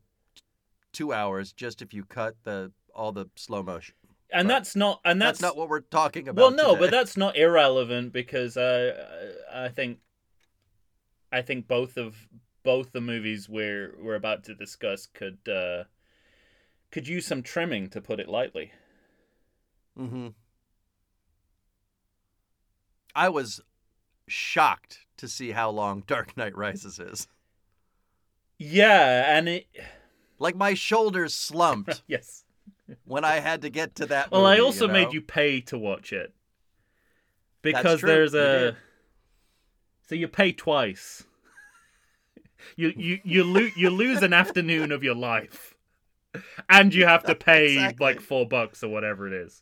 two 0.92 1.14
hours 1.14 1.54
just 1.54 1.82
if 1.82 1.94
you 1.94 2.04
cut 2.04 2.36
the 2.44 2.72
all 2.94 3.12
the 3.12 3.28
slow 3.36 3.64
motion. 3.64 3.96
and 4.32 4.48
But 4.48 4.54
that's 4.54 4.76
not. 4.76 5.00
And 5.06 5.22
That's, 5.22 5.40
that's, 5.40 5.42
not 5.42 5.58
what 5.58 5.70
we're 5.70 5.80
talking 5.82 6.28
about. 6.28 6.42
Well, 6.42 6.52
no, 6.52 6.70
today. 6.74 6.80
but 6.80 6.92
that's 6.92 7.16
not 7.16 7.38
irrelevant 7.38 8.12
because 8.12 8.58
uh, 8.58 9.36
I 9.54 9.70
think 9.70 10.00
I 11.32 11.42
think 11.42 11.68
both 11.68 11.98
of 11.98 12.16
both 12.64 12.92
the 12.92 13.02
movies 13.02 13.48
we're 13.48 13.96
we're 14.02 14.16
about 14.16 14.44
to 14.46 14.56
discuss 14.56 15.06
could 15.08 15.38
uh, 15.48 15.86
could 16.92 17.08
use 17.08 17.26
some 17.26 17.44
trimming, 17.44 17.90
to 17.92 18.02
put 18.02 18.20
it 18.20 18.28
lightly. 18.28 18.72
Hmm 19.98 20.28
I 23.16 23.30
was 23.30 23.62
shocked 24.28 25.00
to 25.18 25.28
see 25.28 25.52
how 25.52 25.72
long 25.72 26.04
Dark 26.06 26.38
Knight 26.38 26.56
Rises 26.56 27.00
is. 27.00 27.28
Yeah, 28.60 29.36
and 29.38 29.50
it 29.50 29.68
Like 30.40 30.56
my 30.56 30.76
shoulders 30.76 31.34
slumped 31.34 32.04
yes. 32.08 32.44
when 33.06 33.26
I 33.26 33.40
had 33.40 33.64
to 33.64 33.70
get 33.70 33.96
to 33.96 34.06
that. 34.08 34.32
Well, 34.32 34.46
I 34.46 34.60
also 34.60 34.86
you 34.86 34.94
made 34.94 35.14
you 35.14 35.22
pay 35.22 35.62
to 35.62 35.78
watch 35.78 36.14
it 36.14 36.32
because 37.62 38.02
there's 38.02 38.36
a 38.36 38.76
so 40.08 40.16
you 40.16 40.28
pay 40.28 40.52
twice. 40.52 41.24
You 42.76 42.92
you 42.98 43.20
you 43.24 43.44
lose 43.44 43.78
you 43.78 43.90
lose 43.92 44.24
an 44.24 44.34
afternoon 44.34 44.92
of 44.92 45.04
your 45.04 45.16
life, 45.16 45.76
and 46.68 46.94
you 46.94 47.06
have 47.06 47.24
to 47.26 47.36
pay 47.50 47.76
Exactly. 47.76 48.04
like 48.04 48.20
four 48.20 48.48
bucks 48.48 48.84
or 48.84 48.90
whatever 48.90 49.28
it 49.28 49.34
is. 49.34 49.62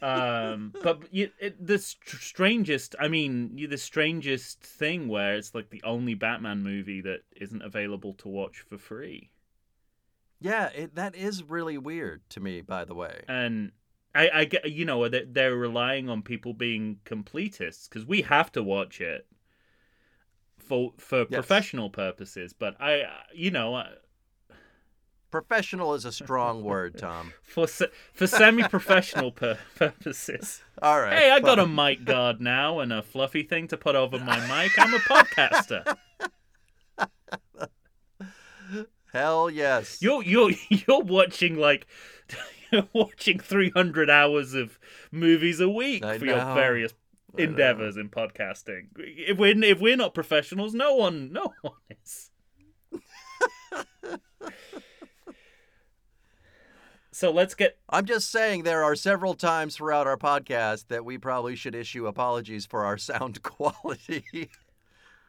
Um, 0.00 0.72
but 0.82 1.02
you, 1.12 1.30
it, 1.38 1.64
the 1.64 1.78
str- 1.78 2.16
strangest, 2.16 2.96
I 2.98 3.08
mean, 3.08 3.52
you, 3.56 3.68
the 3.68 3.78
strangest 3.78 4.60
thing 4.60 5.08
where 5.08 5.34
it's 5.34 5.54
like 5.54 5.70
the 5.70 5.82
only 5.84 6.14
Batman 6.14 6.62
movie 6.62 7.00
that 7.02 7.20
isn't 7.36 7.62
available 7.62 8.14
to 8.14 8.28
watch 8.28 8.60
for 8.60 8.78
free. 8.78 9.30
Yeah, 10.40 10.70
it, 10.74 10.94
that 10.96 11.14
is 11.14 11.44
really 11.44 11.78
weird 11.78 12.28
to 12.30 12.40
me. 12.40 12.62
By 12.62 12.84
the 12.84 12.94
way, 12.94 13.22
and 13.28 13.70
I, 14.14 14.30
I 14.34 14.44
get 14.44 14.68
you 14.70 14.84
know 14.84 15.08
that 15.08 15.34
they're 15.34 15.54
relying 15.54 16.08
on 16.08 16.22
people 16.22 16.52
being 16.52 16.98
completists 17.04 17.88
because 17.88 18.04
we 18.04 18.22
have 18.22 18.50
to 18.52 18.62
watch 18.62 19.00
it 19.00 19.26
for 20.58 20.94
for 20.98 21.24
professional 21.26 21.90
purposes. 21.90 22.52
But 22.52 22.76
I, 22.80 23.04
you 23.32 23.52
know, 23.52 23.84
professional 25.32 25.94
is 25.94 26.04
a 26.04 26.12
strong 26.12 26.62
word, 26.72 26.96
Tom. 26.98 27.32
for 27.42 27.66
se- 27.66 27.88
for 28.12 28.28
semi-professional 28.28 29.32
pur- 29.32 29.58
purposes. 29.74 30.62
All 30.80 31.00
right. 31.00 31.18
Hey, 31.18 31.30
I 31.32 31.40
got 31.40 31.58
a 31.58 31.66
mic 31.66 32.04
guard 32.04 32.40
now 32.54 32.78
and 32.78 32.92
a 32.92 33.02
fluffy 33.02 33.42
thing 33.42 33.66
to 33.68 33.76
put 33.76 33.96
over 33.96 34.18
my 34.20 34.38
mic. 34.46 34.78
I'm 34.78 34.94
a 34.94 34.98
podcaster. 34.98 35.96
Hell 39.12 39.50
yes. 39.50 39.98
You're 40.00 40.22
you're 40.22 40.50
you're 40.68 41.00
watching 41.02 41.56
like. 41.56 41.86
You're 42.70 42.88
watching 42.94 43.38
300 43.38 44.08
hours 44.08 44.54
of 44.54 44.78
movies 45.10 45.60
a 45.60 45.68
week 45.68 46.02
I 46.02 46.16
for 46.18 46.24
your 46.24 46.36
various 46.54 46.94
I 47.36 47.42
know. 47.42 47.44
endeavors 47.50 47.98
in 47.98 48.08
podcasting. 48.08 48.86
If 48.96 49.36
we're 49.36 49.62
if 49.62 49.78
we're 49.78 49.94
not 49.98 50.14
professionals, 50.14 50.72
no 50.72 50.94
one 50.94 51.30
no 51.34 51.52
one 51.60 51.74
is. 52.02 52.30
So 57.12 57.30
let's 57.30 57.54
get 57.54 57.78
I'm 57.88 58.06
just 58.06 58.30
saying 58.30 58.62
there 58.62 58.82
are 58.82 58.96
several 58.96 59.34
times 59.34 59.76
throughout 59.76 60.06
our 60.06 60.16
podcast 60.16 60.88
that 60.88 61.04
we 61.04 61.18
probably 61.18 61.54
should 61.54 61.74
issue 61.74 62.06
apologies 62.06 62.66
for 62.66 62.84
our 62.84 62.98
sound 62.98 63.42
quality. 63.42 64.50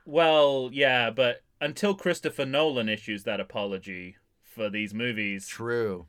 well, 0.06 0.70
yeah, 0.72 1.10
but 1.10 1.44
until 1.62 1.94
Christopher 1.94 2.46
Nolan 2.46 2.90
issues 2.90 3.24
that 3.24 3.40
apology 3.40 4.18
for 4.42 4.70
these 4.70 4.94
movies, 4.94 5.48
True. 5.48 6.08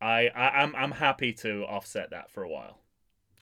I, 0.00 0.28
I 0.28 0.62
I'm 0.62 0.74
I'm 0.76 0.92
happy 0.92 1.32
to 1.34 1.64
offset 1.64 2.10
that 2.10 2.30
for 2.30 2.42
a 2.42 2.48
while. 2.48 2.78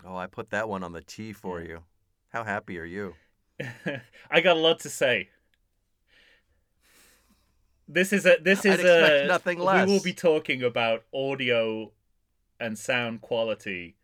Oh, 0.04 0.16
I 0.16 0.26
put 0.26 0.50
that 0.50 0.68
one 0.68 0.82
on 0.82 0.92
the 0.92 1.02
T 1.02 1.32
for 1.32 1.60
you. 1.60 1.82
How 2.28 2.44
happy 2.44 2.78
are 2.78 2.84
you? 2.84 3.14
I 4.30 4.40
got 4.40 4.56
a 4.56 4.60
lot 4.60 4.80
to 4.80 4.90
say. 4.90 5.30
This 7.90 8.12
is 8.12 8.26
a 8.26 8.37
this 8.42 8.66
is 8.66 8.85
a 8.85 9.26
nothing 9.26 9.59
We 9.59 9.64
will 9.64 10.02
be 10.02 10.12
talking 10.12 10.62
about 10.62 11.04
audio 11.14 11.90
and 12.61 12.78
sound 12.78 13.23
quality 13.23 13.97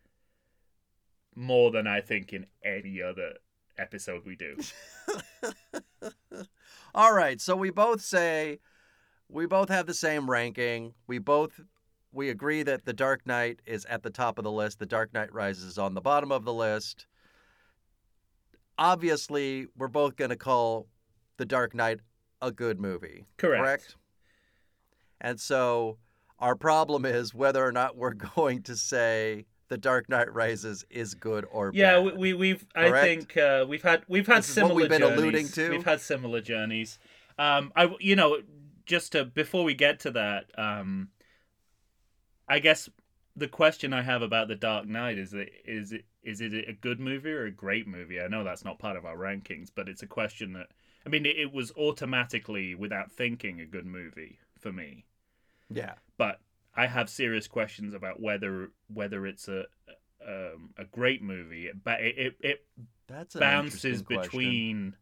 more 1.35 1.71
than 1.71 1.87
I 1.87 2.01
think 2.01 2.33
in 2.33 2.47
any 2.65 3.03
other 3.03 3.35
episode 3.77 4.25
we 4.25 4.37
do. 4.37 4.57
All 6.95 7.13
right, 7.13 7.41
so 7.41 7.55
we 7.57 7.71
both 7.71 8.01
say 8.01 8.61
we 9.29 9.45
both 9.45 9.69
have 9.69 9.87
the 9.87 9.95
same 9.95 10.31
ranking. 10.31 10.95
We 11.07 11.19
both 11.19 11.61
we 12.11 12.31
agree 12.31 12.63
that 12.63 12.87
The 12.87 12.93
Dark 12.95 13.27
Knight 13.27 13.61
is 13.67 13.85
at 13.85 14.03
the 14.03 14.11
top 14.11 14.39
of 14.39 14.45
the 14.45 14.53
list. 14.53 14.79
The 14.79 14.87
Dark 14.87 15.13
Knight 15.13 15.33
Rises 15.33 15.65
is 15.65 15.79
on 15.79 15.93
the 15.93 16.01
bottom 16.01 16.33
of 16.33 16.45
the 16.45 16.55
list. 16.55 17.07
Obviously, 18.79 19.67
we're 19.77 19.89
both 19.89 20.17
going 20.17 20.31
to 20.31 20.37
call 20.37 20.87
The 21.37 21.45
Dark 21.45 21.75
Knight 21.75 22.01
a 22.47 22.53
good 22.53 22.81
movie. 22.81 23.27
Correct. 23.37 23.63
correct? 23.63 23.97
And 25.21 25.41
so 25.41 25.99
our 26.39 26.55
problem 26.55 27.05
is 27.05 27.35
whether 27.35 27.65
or 27.65 27.73
not 27.73 27.97
we're 27.97 28.13
going 28.37 28.63
to 28.65 28.77
say 28.77 29.47
The 29.69 29.79
Dark 29.79 30.09
Knight 30.09 30.33
Rises 30.33 30.85
is 30.91 31.15
good 31.15 31.47
or 31.51 31.71
Yeah, 31.75 31.97
bad. 32.01 32.05
we, 32.05 32.13
we 32.13 32.35
we've 32.35 32.67
I 32.75 32.91
think 33.01 33.37
uh, 33.37 33.65
we've 33.69 33.83
had 33.83 34.03
we've 34.09 34.27
had 34.27 34.39
This 34.39 34.47
similar 34.49 34.75
we've 34.75 34.89
been 34.89 35.01
journeys. 35.01 35.19
alluding 35.19 35.49
to? 35.49 35.71
We've 35.71 35.85
had 35.85 36.01
similar 36.01 36.41
journeys. 36.41 36.99
Um, 37.39 37.73
I 37.75 37.95
you 38.01 38.17
know 38.17 38.39
just 38.87 39.13
to 39.13 39.25
before 39.25 39.65
we 39.65 39.75
get 39.75 40.01
to 40.01 40.11
that, 40.13 40.47
um, 40.59 41.09
I 42.49 42.59
guess 42.59 42.89
the 43.37 43.49
question 43.49 43.93
I 43.93 44.03
have 44.03 44.23
about 44.23 44.49
the 44.49 44.55
Dark 44.55 44.87
Knight 44.87 45.19
is 45.19 45.31
that 45.33 45.49
is 45.65 45.93
it 45.93 46.05
is 46.23 46.41
it 46.41 46.53
a 46.69 46.73
good 46.73 47.01
movie 47.01 47.33
or 47.33 47.47
a 47.47 47.51
great 47.51 47.87
movie? 47.87 48.21
I 48.21 48.29
know 48.29 48.45
that's 48.45 48.65
not 48.65 48.79
part 48.79 48.97
of 48.97 49.05
our 49.05 49.17
rankings, 49.17 49.71
but 49.75 49.89
it's 49.89 50.03
a 50.03 50.07
question 50.07 50.53
that 50.53 50.69
I 51.07 51.09
mean 51.09 51.27
it, 51.27 51.37
it 51.37 51.53
was 51.53 51.73
automatically 51.73 52.75
without 52.75 53.13
thinking 53.13 53.61
a 53.61 53.67
good 53.67 53.87
movie 53.87 54.39
for 54.59 54.73
me 54.73 55.05
yeah. 55.71 55.95
but 56.17 56.41
I 56.77 56.87
have 56.87 57.09
serious 57.09 57.47
questions 57.47 57.95
about 57.95 58.21
whether 58.21 58.71
whether 58.89 59.27
it's 59.27 59.49
a 59.49 59.67
um, 60.27 60.71
a 60.77 60.85
great 60.85 61.23
movie. 61.23 61.67
It 61.67 61.77
it 61.87 62.19
it, 62.19 62.37
it 62.41 62.67
That's 63.07 63.35
bounces 63.35 64.03
between 64.03 64.97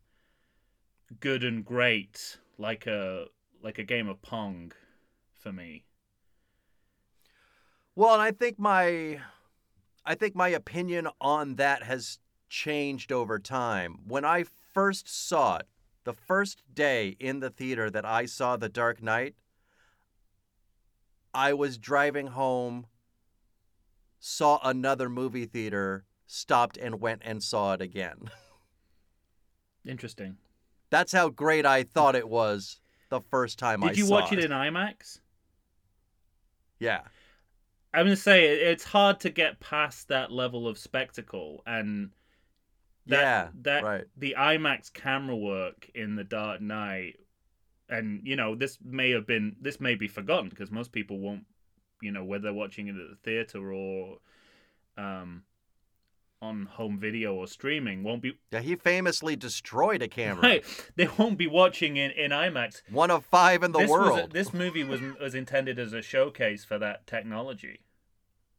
good 1.21 1.45
and 1.45 1.65
great, 1.65 2.39
like 2.59 2.87
a 2.87 3.27
like 3.63 3.79
a 3.79 3.85
game 3.85 4.09
of 4.09 4.21
pong, 4.23 4.73
for 5.35 5.53
me. 5.53 5.85
Well, 7.95 8.15
and 8.15 8.23
I 8.23 8.33
think 8.33 8.59
my 8.59 9.21
I 10.05 10.15
think 10.15 10.35
my 10.35 10.49
opinion 10.49 11.09
on 11.21 11.57
that 11.57 11.85
has 11.85 12.19
changed 12.49 13.13
over 13.13 13.39
time. 13.39 14.01
When 14.07 14.25
I 14.25 14.45
first 14.75 15.09
saw 15.09 15.57
it, 15.57 15.67
the 16.05 16.13
first 16.13 16.63
day 16.73 17.17
in 17.21 17.41
the 17.41 17.51
theater 17.51 17.91
that 17.91 18.05
I 18.05 18.27
saw 18.27 18.57
The 18.57 18.69
Dark 18.69 19.03
Knight, 19.03 19.35
I 21.35 21.53
was 21.53 21.79
driving 21.79 22.29
home, 22.29 22.87
saw 24.19 24.59
another 24.63 25.09
movie 25.09 25.47
theater, 25.47 26.05
stopped 26.27 26.77
and 26.77 27.01
went 27.01 27.23
and 27.25 27.43
saw 27.43 27.75
it 27.75 27.81
again. 27.81 28.31
Interesting. 29.87 30.37
That's 30.91 31.13
how 31.13 31.31
great 31.31 31.65
I 31.65 31.85
thought 31.85 32.15
it 32.15 32.29
was 32.29 32.81
the 33.09 33.21
first 33.21 33.59
time 33.59 33.83
I 33.83 33.89
Did 33.89 33.99
you 33.99 34.09
watch 34.09 34.33
it 34.33 34.39
in 34.39 34.51
IMAX? 34.51 35.21
Yeah. 36.79 37.01
I'm 37.95 38.07
gonna 38.07 38.17
say 38.17 38.47
it's 38.47 38.85
hard 38.85 39.21
to 39.21 39.31
get 39.31 39.61
past 39.61 40.09
that 40.09 40.33
level 40.33 40.67
of 40.67 40.79
spectacle 40.79 41.63
and 41.67 42.11
that, 43.07 43.21
yeah. 43.21 43.49
that 43.63 43.85
right. 43.85 44.05
the 44.17 44.37
IMAX 44.39 44.93
camera 44.93 45.37
work 45.37 45.91
in 45.95 46.17
The 46.17 46.25
Dark 46.25 46.61
Knight, 46.61 47.19
and 47.89 48.21
you 48.25 48.37
know 48.37 48.55
this 48.55 48.79
may 48.85 49.11
have 49.11 49.27
been 49.27 49.57
this 49.61 49.81
may 49.81 49.95
be 49.95 50.09
forgotten 50.09 50.49
because 50.49 50.71
most 50.71 50.93
people 50.93 51.19
won't, 51.19 51.45
you 52.01 52.13
know, 52.13 52.25
whether 52.25 52.45
they're 52.45 52.53
watching 52.53 52.89
it 52.89 52.97
at 52.97 53.11
the 53.11 53.17
theater 53.23 53.73
or, 53.73 54.19
um, 54.97 55.43
on 56.41 56.67
home 56.67 56.99
video 56.99 57.35
or 57.35 57.47
streaming, 57.47 58.03
won't 58.03 58.23
be 58.23 58.39
Yeah, 58.51 58.61
he 58.61 58.77
famously 58.77 59.37
destroyed 59.37 60.03
a 60.03 60.09
camera. 60.09 60.43
right. 60.43 60.91
They 60.97 61.09
won't 61.19 61.39
be 61.39 61.47
watching 61.47 61.97
in 61.97 62.13
in 62.13 62.31
IMAX. 62.31 62.83
One 62.91 63.11
of 63.11 63.25
five 63.25 63.63
in 63.63 63.73
the 63.73 63.81
this 63.81 63.91
world. 63.91 64.17
Was 64.17 64.25
a- 64.27 64.29
this 64.29 64.53
movie 64.53 64.85
was 64.85 65.01
was 65.21 65.35
intended 65.35 65.79
as 65.79 65.93
a 65.93 66.03
showcase 66.03 66.65
for 66.65 66.79
that 66.79 67.07
technology, 67.07 67.81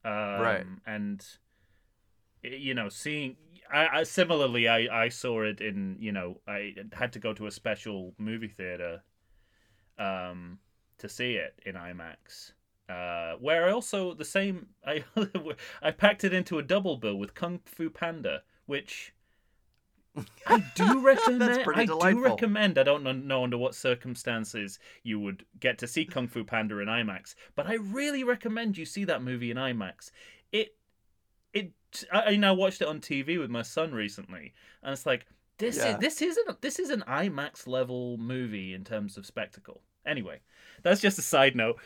um, 0.03 0.11
Right. 0.13 0.65
And 0.85 1.25
you 2.41 2.73
know, 2.73 2.89
seeing 2.89 3.37
I, 3.73 3.99
I 3.99 4.03
similarly, 4.03 4.67
I 4.67 5.05
I 5.05 5.09
saw 5.09 5.41
it 5.41 5.59
in 5.59 5.97
you 5.99 6.11
know 6.11 6.39
I 6.47 6.75
had 6.93 7.11
to 7.13 7.19
go 7.19 7.33
to 7.33 7.47
a 7.47 7.51
special 7.51 8.13
movie 8.17 8.47
theater, 8.47 9.01
um, 9.97 10.59
to 10.99 11.09
see 11.09 11.33
it 11.33 11.59
in 11.65 11.75
IMAX. 11.75 12.53
Uh, 12.89 13.37
where 13.39 13.67
I 13.67 13.71
also 13.71 14.13
the 14.13 14.25
same 14.25 14.67
I 14.85 15.03
I 15.81 15.91
packed 15.91 16.23
it 16.23 16.33
into 16.33 16.59
a 16.59 16.63
double 16.63 16.97
bill 16.97 17.15
with 17.15 17.33
Kung 17.33 17.59
Fu 17.65 17.89
Panda, 17.89 18.43
which 18.65 19.13
I 20.45 20.63
do 20.75 20.99
recommend. 21.05 21.63
pretty 21.63 21.81
I 21.91 22.11
do 22.11 22.23
recommend. 22.23 22.77
I 22.77 22.83
don't 22.83 23.03
know, 23.03 23.13
know 23.13 23.43
under 23.43 23.57
what 23.57 23.73
circumstances 23.73 24.79
you 25.01 25.19
would 25.19 25.45
get 25.59 25.77
to 25.79 25.87
see 25.87 26.05
Kung 26.05 26.27
Fu 26.27 26.43
Panda 26.43 26.79
in 26.79 26.87
IMAX, 26.87 27.35
but 27.55 27.67
I 27.67 27.75
really 27.75 28.23
recommend 28.23 28.77
you 28.77 28.85
see 28.85 29.05
that 29.05 29.23
movie 29.23 29.49
in 29.49 29.57
IMAX. 29.57 30.11
It, 30.51 30.75
I, 32.11 32.21
I 32.21 32.35
now 32.35 32.53
watched 32.53 32.81
it 32.81 32.87
on 32.87 32.99
TV 32.99 33.37
with 33.37 33.49
my 33.49 33.61
son 33.61 33.91
recently, 33.93 34.53
and 34.81 34.93
it's 34.93 35.05
like 35.05 35.25
this 35.57 35.77
Yeah. 35.77 35.93
is 35.93 35.97
this 35.97 36.21
isn't 36.21 36.61
this 36.61 36.79
is 36.79 36.89
an 36.89 37.03
IMAX 37.07 37.67
level 37.67 38.17
movie 38.17 38.73
in 38.73 38.83
terms 38.83 39.17
of 39.17 39.25
spectacle. 39.25 39.81
Anyway, 40.05 40.39
that's 40.83 41.01
just 41.01 41.19
a 41.19 41.21
side 41.21 41.55
note. 41.55 41.79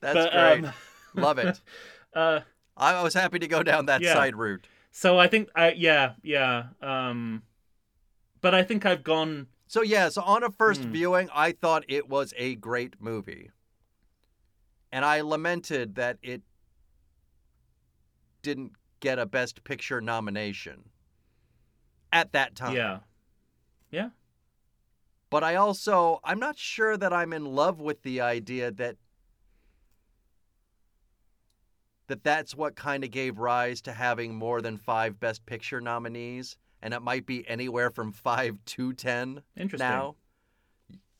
That's 0.00 0.14
but, 0.14 0.32
great. 0.32 0.64
Um, 0.64 0.72
Love 1.14 1.38
it. 1.38 1.60
uh, 2.14 2.40
I 2.76 2.94
I 2.94 3.02
was 3.02 3.14
happy 3.14 3.38
to 3.38 3.48
go 3.48 3.62
down 3.62 3.86
that 3.86 4.02
Yeah. 4.02 4.14
side 4.14 4.36
route. 4.36 4.66
so 4.92 5.18
I 5.18 5.26
think 5.28 5.48
I 5.54 5.72
yeah 5.72 6.14
yeah 6.22 6.64
um, 6.82 7.42
but 8.40 8.54
I 8.54 8.62
think 8.62 8.86
I've 8.86 9.02
gone 9.04 9.46
So 9.68 9.82
yeah, 9.82 10.08
so 10.08 10.22
on 10.22 10.42
a 10.42 10.50
first 10.50 10.84
Hmm. 10.84 10.92
viewing, 10.92 11.28
I 11.34 11.52
thought 11.52 11.84
it 11.88 12.08
was 12.08 12.32
a 12.36 12.54
great 12.56 12.94
movie. 13.00 13.50
And 14.92 15.04
I 15.04 15.20
lamented 15.20 15.94
that 15.96 16.18
it 16.22 16.42
didn't 18.42 18.72
get 19.00 19.18
a 19.18 19.26
best 19.26 19.64
picture 19.64 20.00
nomination 20.00 20.84
at 22.12 22.32
that 22.32 22.54
time. 22.54 22.76
yeah 22.76 22.98
Yeah. 23.90 24.10
But 25.30 25.44
I 25.44 25.54
also 25.56 26.20
I'm 26.24 26.38
not 26.40 26.58
sure 26.58 26.96
that 26.96 27.12
I'm 27.12 27.32
in 27.32 27.44
love 27.44 27.80
with 27.80 28.02
the 28.02 28.20
idea 28.20 28.70
that 28.72 28.96
that 32.08 32.24
that's 32.24 32.56
what 32.56 32.74
kind 32.74 33.04
of 33.04 33.12
gave 33.12 33.38
rise 33.38 33.80
to 33.82 33.92
having 33.92 34.34
more 34.34 34.60
than 34.60 34.76
5 34.76 35.20
best 35.20 35.46
picture 35.46 35.80
nominees 35.80 36.56
and 36.82 36.92
it 36.92 37.00
might 37.00 37.26
be 37.26 37.48
anywhere 37.48 37.90
from 37.90 38.10
5 38.12 38.58
to 38.64 38.92
10 38.92 39.42
interesting. 39.56 39.88
now. 39.88 40.16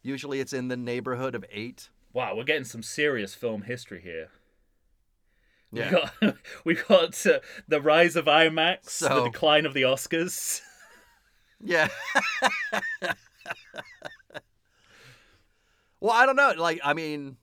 Usually 0.02 0.40
it's 0.40 0.52
in 0.52 0.68
the 0.68 0.76
neighborhood 0.76 1.34
of 1.34 1.44
8. 1.50 1.90
Wow, 2.12 2.34
we're 2.34 2.44
getting 2.44 2.64
some 2.64 2.82
serious 2.82 3.34
film 3.34 3.62
history 3.62 4.00
here. 4.00 4.30
Yeah. 5.72 6.08
We 6.20 6.26
got 6.26 6.36
we 6.64 6.74
got 6.74 7.26
uh, 7.26 7.38
the 7.68 7.80
rise 7.80 8.16
of 8.16 8.24
IMAX, 8.26 8.98
the 9.00 9.24
decline 9.24 9.66
of 9.66 9.74
the 9.74 9.82
Oscars. 9.82 10.60
Yeah. 11.62 11.88
well, 16.00 16.12
I 16.12 16.24
don't 16.26 16.36
know. 16.36 16.54
Like, 16.56 16.80
I 16.82 16.94
mean, 16.94 17.36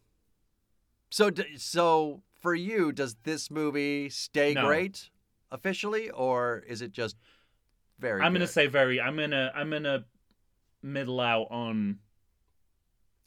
so 1.12 1.30
so 1.58 2.24
for 2.42 2.56
you, 2.56 2.92
does 2.92 3.16
this 3.24 3.52
movie 3.52 4.10
stay 4.10 4.54
No. 4.54 4.66
great 4.66 5.10
officially, 5.52 6.10
or 6.10 6.64
is 6.68 6.82
it 6.82 6.92
just 6.92 7.16
very? 8.00 8.22
I'm 8.22 8.34
gonna 8.34 8.48
say 8.48 8.68
very. 8.68 9.00
I'm 9.00 9.16
gonna 9.18 9.52
I'm 9.54 9.70
gonna 9.70 10.06
middle 10.82 11.20
out 11.20 11.48
on 11.52 12.00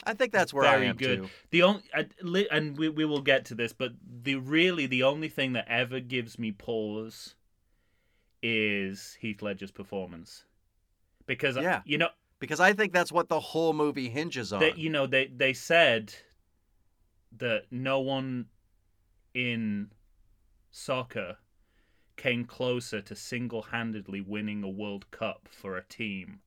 I 0.03 0.13
think 0.13 0.31
that's 0.33 0.53
where 0.53 0.65
I 0.65 0.75
very 0.75 0.87
am 0.87 0.95
good. 0.97 1.19
too. 1.23 1.29
the 1.51 1.63
only 1.63 1.83
I, 1.93 2.07
and 2.51 2.77
we 2.77 2.89
we 2.89 3.05
will 3.05 3.21
get 3.21 3.45
to 3.45 3.55
this, 3.55 3.73
but 3.73 3.93
the 4.23 4.35
really 4.35 4.85
the 4.87 5.03
only 5.03 5.29
thing 5.29 5.53
that 5.53 5.67
ever 5.67 5.99
gives 5.99 6.39
me 6.39 6.51
pause 6.51 7.35
is 8.41 9.17
Heath 9.21 9.41
Ledger's 9.41 9.71
performance, 9.71 10.45
because 11.27 11.57
uh, 11.57 11.61
Yeah. 11.61 11.81
you 11.85 11.97
know 11.99 12.09
Because 12.39 12.59
I 12.59 12.73
think 12.73 12.91
that's 12.93 13.11
what 13.11 13.29
the 13.29 13.39
whole 13.39 13.73
movie 13.73 14.09
hinges 14.09 14.51
on. 14.51 14.59
that 14.61 14.77
you 14.77 14.89
know 14.89 15.05
they 15.05 15.27
they 15.27 15.53
said 15.53 16.13
that 17.37 17.65
no 17.71 17.99
one 17.99 18.47
in 19.33 19.91
soccer 20.71 21.37
came 22.17 22.45
closer 22.45 23.01
to 23.01 23.15
single-handedly 23.15 24.21
winning 24.21 24.63
a 24.63 24.69
World 24.69 25.09
Cup 25.11 25.47
for 25.49 25.77
a 25.77 25.83
team 25.83 26.41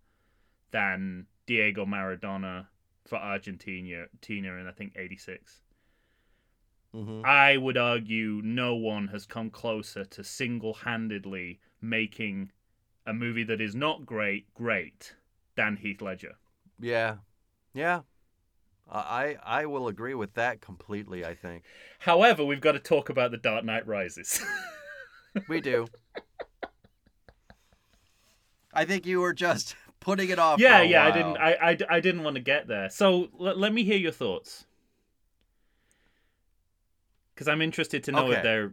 than 0.71 1.27
Diego 1.47 1.85
Maradona 1.87 2.67
for 3.07 3.17
Argentina 3.17 4.07
Tina 4.21 4.55
in 4.57 4.67
I 4.67 4.73
think 4.73 4.93
86. 4.97 5.63
Mhm. 6.95 7.25
I 7.25 7.57
would 7.57 7.77
argue 7.77 8.41
no 8.45 8.77
one 8.77 9.09
has 9.09 9.27
come 9.27 9.51
closer 9.51 10.05
to 10.05 10.23
single-handedly 10.23 11.61
making 11.81 12.53
a 13.05 13.13
movie 13.13 13.43
that 13.45 13.61
is 13.61 13.75
not 13.75 14.07
great 14.07 14.53
great 14.55 15.17
than 15.57 15.77
Heath 15.77 16.01
Ledger. 16.01 16.37
Yeah, 16.79 17.17
yeah. 17.73 18.03
I 18.89 19.37
I 19.45 19.63
I 19.63 19.67
will 19.67 19.89
agree 19.89 20.15
with 20.15 20.35
that 20.35 20.61
completely. 20.61 21.25
I 21.25 21.35
think 21.35 21.65
However, 21.99 22.45
we've 22.45 22.61
got 22.61 22.73
to 22.73 22.79
talk 22.79 23.09
about 23.09 23.33
The 23.33 23.39
Dark 23.39 23.65
Knight 23.65 23.87
Rises. 23.87 24.45
we 25.49 25.61
do. 25.61 25.89
I 28.73 28.85
think 28.85 29.07
you 29.07 29.21
were 29.21 29.33
just 29.33 29.77
putting 30.05 30.29
it 30.29 30.39
off. 30.39 30.61
yeah, 30.61 30.83
yeah, 30.83 31.05
I 31.05 31.11
didn't, 31.11 31.37
I, 31.39 31.53
I, 31.55 31.79
I 31.97 32.01
didn't 32.01 32.23
want 32.23 32.37
to 32.37 32.43
get 32.43 32.69
there. 32.69 32.89
So 32.91 33.29
l- 33.41 33.57
let 33.59 33.73
me 33.73 33.83
hear 33.83 33.97
your 33.97 34.13
thoughts, 34.13 34.67
because 37.35 37.49
I'm 37.49 37.61
interested 37.63 38.05
to 38.05 38.13
know 38.13 38.27
Okay. 38.29 38.37
if 38.37 38.43
they're 38.43 38.73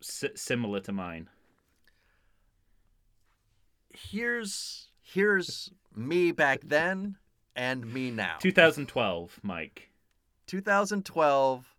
si- 0.00 0.36
similar 0.36 0.80
to 0.80 0.92
mine. 0.92 1.28
here's 3.92 4.88
here's 5.02 5.72
me 5.96 6.30
back 6.32 6.60
then 6.64 7.16
and 7.56 7.92
me 7.92 8.10
now. 8.10 8.36
2012, 8.40 9.40
Mike. 9.42 9.90
2012. 10.46 11.74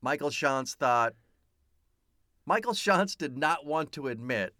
Michael 0.00 0.30
Shantz 0.30 0.74
thought 0.74 1.14
Michael 2.46 2.72
Shantz 2.72 3.16
did 3.16 3.36
not 3.36 3.64
want 3.66 3.92
to 3.92 4.08
admit 4.08 4.54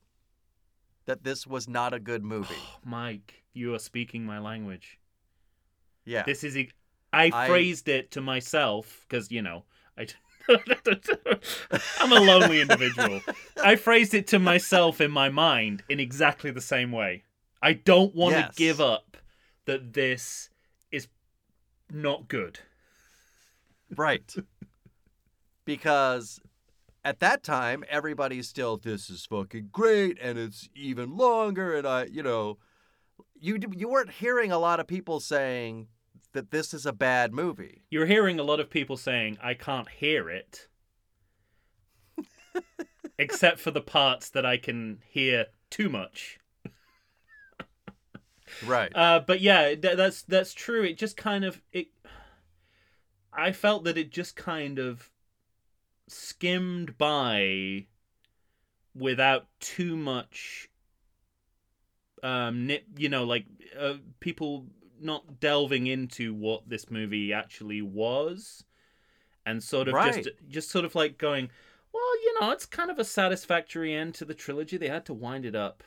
that 1.09 1.25
this 1.25 1.47
was 1.47 1.66
not 1.66 1.94
a 1.94 1.99
good 1.99 2.23
movie. 2.23 2.55
Oh, 2.55 2.79
Mike, 2.85 3.42
you 3.55 3.75
are 3.75 3.79
speaking 3.79 4.25
my 4.27 4.38
language. 4.38 4.99
Yeah. 6.05 6.23
This 6.23 6.44
is. 6.44 6.57
e- 6.57 6.71
I 7.14 7.31
I- 7.33 7.47
phrased 7.49 7.88
it 7.88 8.11
to 8.12 8.21
myself 8.21 9.07
because 9.09 9.33
you 9.33 9.40
know 9.42 9.64
I. 9.97 10.07
I'm 12.01 12.12
a 12.12 12.21
lonely 12.21 12.61
individual. 12.61 13.21
I 13.62 13.77
phrased 13.77 14.14
it 14.14 14.27
to 14.29 14.38
myself 14.38 15.01
in 15.01 15.11
my 15.11 15.29
mind 15.31 15.83
in 15.88 15.99
exactly 16.01 16.51
the 16.51 16.61
same 16.61 16.92
way. 16.92 17.25
I 17.61 17.73
don't 17.73 18.14
want 18.14 18.35
Yes. 18.35 18.55
to 18.55 18.59
give 18.59 18.81
up 18.81 19.16
that 19.66 19.92
this 19.94 20.49
is 20.90 21.09
not 21.90 22.29
good. 22.29 22.61
Right. 23.94 24.35
because 25.64 26.40
at 27.04 27.20
that 27.20 27.42
time, 27.42 27.84
everybody's 27.88 28.48
still, 28.48 28.76
this 28.76 29.08
is 29.11 29.26
fucking 29.26 29.70
great, 29.72 30.18
and 30.20 30.38
it's 30.38 30.68
even 30.74 31.16
longer, 31.16 31.74
and 31.74 31.87
I, 31.87 32.04
you 32.04 32.22
know, 32.22 32.58
you 33.40 33.58
you 33.76 33.88
weren't 33.88 34.11
hearing 34.11 34.50
a 34.50 34.58
lot 34.58 34.80
of 34.80 34.87
people 34.87 35.20
saying 35.20 35.88
that 36.32 36.50
this 36.50 36.74
is 36.74 36.87
a 36.87 36.92
bad 36.92 37.32
movie. 37.32 37.84
You're 37.90 38.06
hearing 38.06 38.38
a 38.38 38.42
lot 38.42 38.61
of 38.61 38.70
people 38.70 38.96
saying, 38.96 39.38
I 39.42 39.54
can't 39.54 39.88
hear 39.88 40.28
it. 40.28 40.68
Except 43.18 43.58
for 43.58 43.70
the 43.70 43.80
parts 43.80 44.28
that 44.30 44.44
I 44.44 44.56
can 44.56 44.98
hear 45.08 45.46
too 45.70 45.88
much. 45.88 46.38
Right. 48.64 48.94
Uh, 48.94 49.20
but 49.26 49.40
yeah, 49.40 49.74
th- 49.74 49.96
that's 49.96 50.22
that's 50.22 50.54
true. 50.54 50.82
It 50.82 50.98
just 50.98 51.16
kind 51.16 51.44
of 51.44 51.61
it. 51.72 51.88
I 53.32 53.52
felt 53.52 53.84
that 53.84 53.98
it 53.98 54.11
just 54.11 54.37
kind 54.37 54.78
of 54.78 55.11
skimmed 56.09 56.99
by 56.99 57.87
without 58.94 59.47
too 59.61 59.97
much 59.97 60.68
um, 62.23 62.66
nip, 62.66 62.85
you 62.97 63.09
know, 63.09 63.25
like 63.25 63.47
uh, 63.79 63.94
people 64.21 64.66
not 65.01 65.40
delving 65.40 65.87
into 65.87 66.35
what 66.35 66.68
this 66.68 66.90
movie 66.90 67.33
actually 67.33 67.83
was, 67.83 68.64
and 69.47 69.62
sort 69.62 69.88
of 69.88 69.94
Right. 69.94 70.14
just 70.14 70.29
just 70.49 70.71
sort 70.71 70.85
of 70.85 70.94
like 70.94 71.18
going, 71.18 71.51
well, 71.92 72.23
you 72.23 72.40
know, 72.40 72.51
it's 72.51 72.66
kind 72.66 72.90
of 72.90 72.99
a 72.99 73.05
satisfactory 73.05 73.94
end 73.94 74.14
to 74.14 74.25
the 74.25 74.35
trilogy. 74.35 74.77
They 74.77 74.88
had 74.88 75.07
to 75.07 75.14
wind 75.14 75.44
it 75.44 75.55
up 75.55 75.83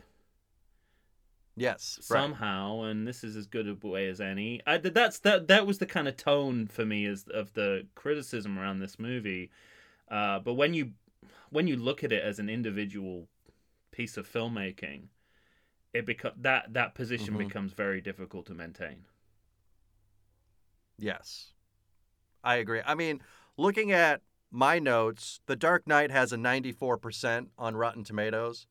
Yes. 1.58 2.00
Right. 2.10 2.22
somehow, 2.22 2.84
and 2.84 3.08
this 3.08 3.24
is 3.24 3.36
as 3.36 3.46
good 3.46 3.68
a 3.68 3.88
way 3.88 4.08
as 4.08 4.22
any. 4.22 4.62
I, 4.66 4.78
that's 4.78 5.20
that. 5.20 5.48
That 5.48 5.68
was 5.68 5.80
the 5.80 5.86
kind 5.86 6.08
of 6.08 6.18
tone 6.18 6.68
for 6.68 6.86
me 6.86 7.06
as 7.06 7.26
of 7.34 7.54
the 7.54 7.88
criticism 7.96 8.58
around 8.58 8.80
this 8.80 8.98
movie. 8.98 9.52
Uh, 10.12 10.38
but 10.40 10.54
when 10.54 10.74
you 10.76 10.92
when 11.50 11.68
you 11.68 11.76
look 11.78 12.04
at 12.04 12.12
it 12.12 12.22
as 12.24 12.38
an 12.38 12.50
individual 12.50 13.28
piece 13.92 14.18
of 14.18 14.28
filmmaking, 14.32 15.08
it 15.94 16.06
beco- 16.06 16.34
that 16.38 16.74
that 16.74 16.94
position 16.94 17.34
Mhm. 17.34 17.48
becomes 17.48 17.74
very 17.74 18.02
difficult 18.02 18.46
to 18.48 18.54
maintain. 18.54 19.06
Yes. 20.98 21.54
I 22.44 22.56
agree. 22.56 22.82
I 22.86 22.96
mean, 22.96 23.22
looking 23.58 23.92
at 23.92 24.22
my 24.50 24.80
notes, 24.80 25.40
The 25.46 25.56
Dark 25.56 25.88
Knight 25.88 26.12
has 26.12 26.34
a 26.34 26.38
94% 26.38 27.52
on 27.58 27.76
Rotten 27.76 28.04
Tomatoes. 28.04 28.68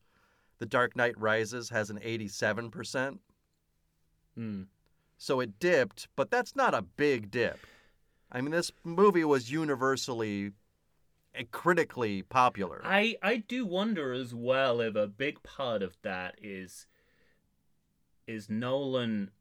The 0.59 0.65
Dark 0.65 0.95
Knight 0.95 1.17
Rises 1.17 1.69
has 1.69 1.89
an 1.89 1.99
87%. 2.03 3.21
Hmm. 4.35 4.63
So 5.17 5.39
it 5.39 5.59
dipped, 5.59 6.07
but 6.15 6.29
that's 6.31 6.55
not 6.55 6.73
a 6.73 6.81
big 6.81 7.31
dip. 7.31 7.59
I 8.31 8.41
mean, 8.41 8.51
this 8.51 8.71
movie 8.83 9.23
was 9.25 9.51
universally 9.51 10.53
critically 11.51 12.21
popular. 12.21 12.81
I 12.83 13.15
I 13.21 13.37
do 13.37 13.65
wonder 13.65 14.13
as 14.13 14.33
well 14.33 14.81
if 14.81 14.95
a 14.95 15.07
big 15.07 15.43
part 15.43 15.81
of 15.81 15.97
that 16.01 16.35
is 16.41 16.87
is 18.27 18.49
Nolan 18.49 19.31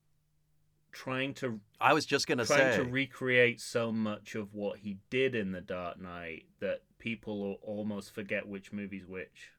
trying 0.92 1.35
to 1.35 1.61
I 1.81 1.92
was 1.92 2.05
just 2.07 2.26
going 2.26 2.38
to 2.38 2.44
trying 2.46 2.72
say. 2.72 2.76
to 2.79 2.85
recreate 2.85 3.61
so 3.61 3.92
much 3.92 4.35
of 4.35 4.55
what 4.55 4.79
he 4.79 4.98
did 5.09 5.35
in 5.35 5.53
the 5.53 5.61
Dark 5.61 6.00
Knight 6.00 6.46
that 6.61 6.83
people 6.98 7.59
almost 7.62 8.12
forget 8.14 8.46
which 8.46 8.72
movie's 8.72 9.07
which. 9.07 9.53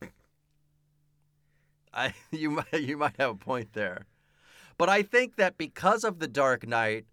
I 1.94 2.14
you 2.30 2.50
might 2.50 2.72
you 2.80 2.96
might 2.96 3.16
have 3.18 3.30
a 3.30 3.36
point 3.36 3.72
there. 3.72 4.06
But 4.78 4.88
I 4.90 5.02
think 5.02 5.36
that 5.36 5.56
because 5.56 6.04
of 6.04 6.18
The 6.18 6.28
Dark 6.28 6.66
Knight, 6.66 7.06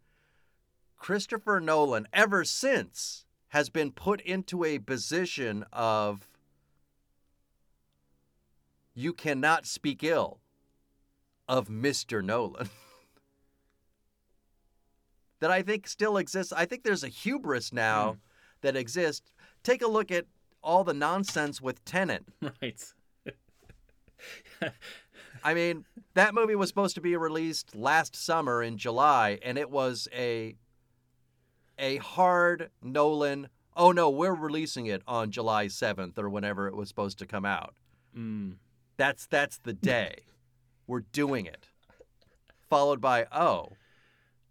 Christopher 0.98 1.62
Nolan 1.62 2.08
ever 2.12 2.44
since 2.44 3.26
has 3.54 3.70
been 3.70 3.92
put 3.92 4.20
into 4.22 4.64
a 4.64 4.80
position 4.80 5.64
of 5.72 6.28
you 8.96 9.14
cannot 9.14 9.68
speak 9.68 10.04
ill 10.04 10.40
of 11.48 11.68
Mr. 11.68 12.24
Nolan. 12.26 12.72
that 15.40 15.52
I 15.52 15.62
think 15.62 15.88
still 15.88 16.18
exists. 16.18 16.52
I 16.52 16.66
think 16.66 16.82
there's 16.84 17.04
a 17.04 17.10
hubris 17.10 17.72
now 17.72 18.14
Hmm. 18.14 18.18
that 18.62 18.76
exists. 18.76 19.32
Take 19.62 19.84
a 19.84 19.88
look 19.88 20.10
at 20.10 20.26
all 20.64 20.84
the 20.84 20.96
nonsense 20.96 21.62
with 21.62 21.86
Tenet. 21.86 22.26
Right. 22.60 22.84
I 25.44 25.54
mean, 25.54 25.86
that 26.16 26.34
movie 26.34 26.56
was 26.56 26.70
supposed 26.70 26.96
to 26.96 27.02
be 27.02 27.16
released 27.18 27.76
last 27.76 28.16
summer 28.16 28.64
in 28.64 28.80
July, 28.80 29.38
and 29.44 29.60
it 29.60 29.70
was 29.70 30.08
a 30.12 30.56
a 31.84 31.98
hard 31.98 32.70
Nolan. 32.82 33.50
Oh 33.76 33.92
no, 33.92 34.10
we're 34.10 34.34
releasing 34.34 34.86
it 34.86 35.04
on 35.06 35.32
July 35.32 35.68
seventh 35.68 36.18
or 36.18 36.30
whenever 36.30 36.68
it 36.68 36.76
was 36.76 36.88
supposed 36.88 37.20
to 37.20 37.28
come 37.28 37.44
out. 37.44 37.76
Mm. 38.18 38.56
That's 38.96 39.28
that's 39.28 39.58
the 39.58 39.74
day 39.74 40.16
we're 40.88 41.02
doing 41.02 41.46
it. 41.46 41.68
Followed 42.70 43.02
by 43.02 43.28
oh, 43.34 43.74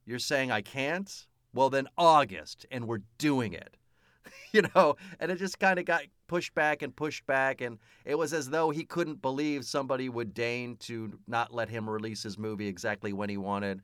you're 0.05 0.18
saying 0.18 0.51
I 0.51 0.61
can't? 0.61 1.27
Well 1.55 1.71
then 1.71 1.88
August, 1.97 2.66
and 2.71 2.87
we're 2.87 3.03
doing 3.16 3.55
it. 3.55 3.79
you 4.53 4.62
know, 4.75 4.97
and 5.18 5.33
it 5.33 5.37
just 5.37 5.59
kind 5.59 5.79
of 5.79 5.87
got 5.87 6.03
pushed 6.27 6.55
back 6.55 6.83
and 6.83 6.95
pushed 6.95 7.27
back, 7.27 7.62
and 7.62 7.79
it 8.05 8.16
was 8.16 8.35
as 8.35 8.51
though 8.51 8.68
he 8.68 8.85
couldn't 8.85 9.23
believe 9.23 9.64
somebody 9.64 10.11
would 10.11 10.35
deign 10.35 10.77
to 10.81 11.18
not 11.27 11.55
let 11.55 11.71
him 11.71 11.88
release 11.88 12.23
his 12.23 12.37
movie 12.37 12.66
exactly 12.66 13.14
when 13.14 13.31
he 13.31 13.38
wanted, 13.38 13.81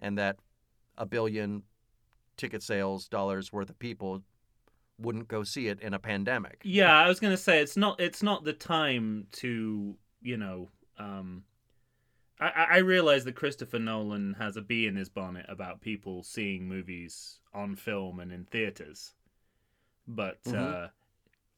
and 0.00 0.18
that 0.18 0.36
a 0.98 1.06
billion 1.06 1.62
ticket 2.40 2.62
sales 2.62 3.06
dollars 3.06 3.52
worth 3.52 3.68
of 3.70 3.78
people 3.78 4.22
wouldn't 4.98 5.28
go 5.28 5.42
see 5.44 5.68
it 5.68 5.80
in 5.80 5.92
a 5.94 5.98
pandemic. 5.98 6.60
Yeah, 6.64 6.94
I 6.96 7.06
was 7.06 7.20
gonna 7.20 7.36
say 7.36 7.60
it's 7.60 7.76
not 7.76 8.00
it's 8.00 8.22
not 8.22 8.44
the 8.44 8.52
time 8.54 9.26
to 9.32 9.96
you 10.22 10.36
know. 10.36 10.68
Um, 10.98 11.44
I 12.40 12.66
I 12.70 12.78
realize 12.78 13.24
that 13.24 13.36
Christopher 13.36 13.78
Nolan 13.78 14.34
has 14.38 14.56
a 14.56 14.62
bee 14.62 14.86
in 14.86 14.96
his 14.96 15.10
bonnet 15.10 15.44
about 15.48 15.80
people 15.82 16.22
seeing 16.22 16.66
movies 16.66 17.40
on 17.52 17.76
film 17.76 18.20
and 18.20 18.32
in 18.32 18.44
theaters, 18.46 19.14
but 20.06 20.42
Mhm. 20.44 20.84
uh, 20.84 20.88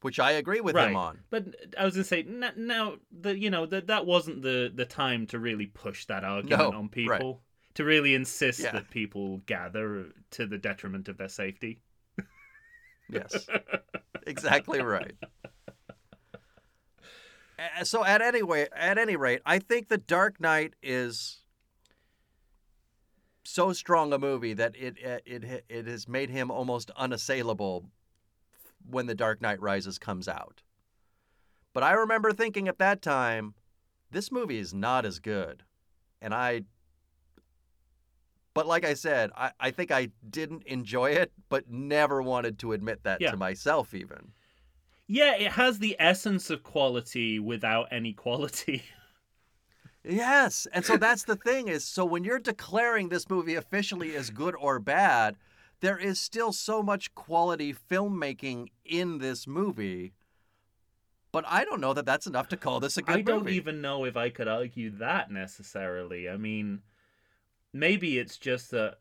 Which 0.01 0.19
I 0.19 0.33
agree 0.33 0.61
with 0.61 0.75
Right. 0.75 0.89
him 0.91 0.97
on. 0.97 1.21
But 1.31 1.55
I 1.79 1.85
was 1.85 1.95
gonna 1.95 2.03
say 2.05 2.25
now 2.25 2.97
that 3.21 3.39
you 3.39 3.51
know 3.51 3.67
that 3.67 3.87
that 3.87 4.05
wasn't 4.05 4.43
the 4.43 4.71
the 4.75 4.85
time 4.85 5.27
to 5.29 5.39
really 5.39 5.67
push 5.67 6.07
that 6.07 6.25
argument 6.25 6.73
No, 6.73 6.79
on 6.79 6.91
right. 7.07 7.21
To 7.75 7.85
really 7.85 8.15
insist 8.15 8.61
Yeah. 8.61 8.73
that 8.73 8.91
people 8.91 9.39
gather 9.47 10.07
to 10.33 10.47
the 10.47 10.59
detriment 10.59 11.09
of 11.09 11.17
their 11.19 11.29
safety. 11.29 11.81
Yes. 13.09 13.47
exactly 14.27 14.81
right. 14.81 15.15
So 17.85 18.05
at 18.05 18.21
any 18.23 18.43
way, 18.43 18.67
at 18.75 18.99
any 18.99 19.17
rate, 19.17 19.41
I 19.47 19.59
think 19.59 19.89
The 19.89 19.99
Dark 19.99 20.41
Knight 20.41 20.75
is 20.83 21.41
so 23.45 23.73
strong 23.73 24.13
a 24.13 24.19
movie 24.19 24.55
that 24.55 24.75
it 24.77 24.97
it 24.99 25.65
it 25.69 25.87
has 25.87 26.09
made 26.09 26.31
him 26.31 26.51
almost 26.51 26.91
unassailable 26.97 27.91
when 28.89 29.07
The 29.07 29.15
Dark 29.15 29.41
Knight 29.41 29.61
Rises 29.61 29.99
comes 29.99 30.27
out. 30.27 30.63
But 31.73 31.83
I 31.83 31.93
remember 31.93 32.33
thinking 32.33 32.67
at 32.69 32.79
that 32.79 33.01
time, 33.01 33.55
this 34.11 34.33
movie 34.33 34.59
is 34.59 34.75
not 34.75 35.05
as 35.05 35.19
good, 35.19 35.63
and 36.21 36.35
I. 36.35 36.63
But 38.55 38.67
like 38.67 38.85
I 38.85 38.95
said, 38.95 39.31
I, 39.37 39.53
I 39.59 39.71
think 39.71 39.91
I 39.91 40.09
didn't 40.29 40.65
enjoy 40.65 41.13
it, 41.13 41.33
but 41.49 41.71
never 41.71 42.21
wanted 42.23 42.59
to 42.61 42.73
admit 42.73 43.03
that 43.05 43.21
Yeah. 43.21 43.31
to 43.31 43.37
myself 43.37 43.95
even. 43.95 44.33
Yeah, 45.07 45.35
it 45.37 45.53
has 45.53 45.79
the 45.79 45.97
essence 45.99 46.51
of 46.51 46.63
quality 46.63 47.39
without 47.39 47.89
any 47.91 48.13
quality. 48.13 48.83
Yes. 50.05 50.67
And 50.73 50.85
so 50.85 50.97
that's 50.97 51.23
the 51.25 51.37
thing 51.37 51.69
is 51.69 51.85
so 51.85 52.05
when 52.05 52.25
you're 52.25 52.41
declaring 52.41 53.09
this 53.09 53.31
movie 53.31 53.55
officially 53.55 54.17
as 54.17 54.31
good 54.31 54.57
or 54.59 54.81
bad, 54.81 55.37
there 55.81 55.97
is 55.97 56.19
still 56.19 56.53
so 56.53 56.83
much 56.83 57.15
quality 57.15 57.73
filmmaking 57.73 58.69
in 58.85 59.19
this 59.19 59.47
movie. 59.47 60.13
But 61.31 61.45
I 61.47 61.65
don't 61.65 61.81
know 61.81 61.95
that 61.95 62.05
that's 62.05 62.27
enough 62.27 62.49
to 62.49 62.57
call 62.57 62.81
this 62.81 62.97
a 62.97 63.03
good 63.03 63.11
movie. 63.11 63.21
I 63.21 63.23
don't 63.23 63.45
movie. 63.45 63.57
even 63.57 63.81
know 63.81 64.05
if 64.05 64.17
I 64.17 64.29
could 64.29 64.49
argue 64.49 64.91
that 64.99 65.31
necessarily. 65.31 66.29
I 66.29 66.37
mean, 66.37 66.83
maybe 67.73 68.19
it's 68.19 68.39
just 68.39 68.71
that 68.71 68.99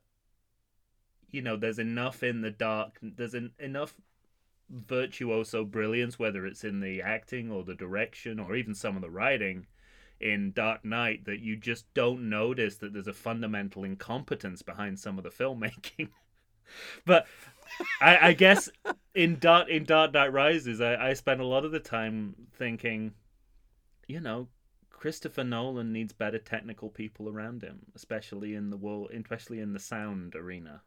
you 1.30 1.42
know 1.42 1.58
there's 1.58 1.80
enough 1.80 2.24
in 2.24 2.42
the 2.42 2.52
dark. 2.52 2.98
There's 3.02 3.36
en- 3.36 3.54
enough 3.60 3.96
virtuoso 4.70 5.66
brilliance, 5.66 6.18
whether 6.18 6.46
it's 6.46 6.64
in 6.64 6.80
the 6.80 7.02
acting 7.02 7.52
or 7.52 7.64
the 7.64 7.76
direction 7.76 8.40
or 8.40 8.56
even 8.56 8.74
some 8.74 8.96
of 8.96 9.02
the 9.02 9.10
writing 9.10 9.68
in 10.20 10.52
Dark 10.52 10.86
Knight, 10.86 11.26
that 11.26 11.40
you 11.40 11.56
just 11.56 11.92
don't 11.94 12.30
notice 12.30 12.78
that 12.78 12.94
there's 12.94 13.08
a 13.08 13.14
fundamental 13.14 13.84
incompetence 13.84 14.62
behind 14.62 15.00
some 15.00 15.18
of 15.18 15.24
the 15.24 15.30
filmmaking. 15.44 16.10
but 17.06 17.28
I, 18.00 18.30
I 18.30 18.34
guess 18.34 18.70
in 19.16 19.40
Dark 19.40 19.68
in 19.70 19.84
Dark 19.84 20.14
Knight 20.14 20.32
Rises, 20.32 20.80
I, 20.82 21.10
I 21.10 21.14
spent 21.14 21.42
a 21.42 21.46
lot 21.46 21.66
of 21.66 21.72
the 21.72 21.80
time 21.80 22.36
thinking, 22.54 23.14
you 24.08 24.20
know, 24.20 24.48
Christopher 25.02 25.44
Nolan 25.44 25.92
needs 25.92 26.14
better 26.14 26.38
technical 26.38 26.88
people 26.88 27.28
around 27.28 27.64
him, 27.64 27.88
especially 27.96 28.54
in 28.54 28.70
the 28.70 28.78
world, 28.78 29.10
especially 29.12 29.60
in 29.60 29.74
the 29.74 29.80
sound 29.80 30.36
arena. 30.36 30.84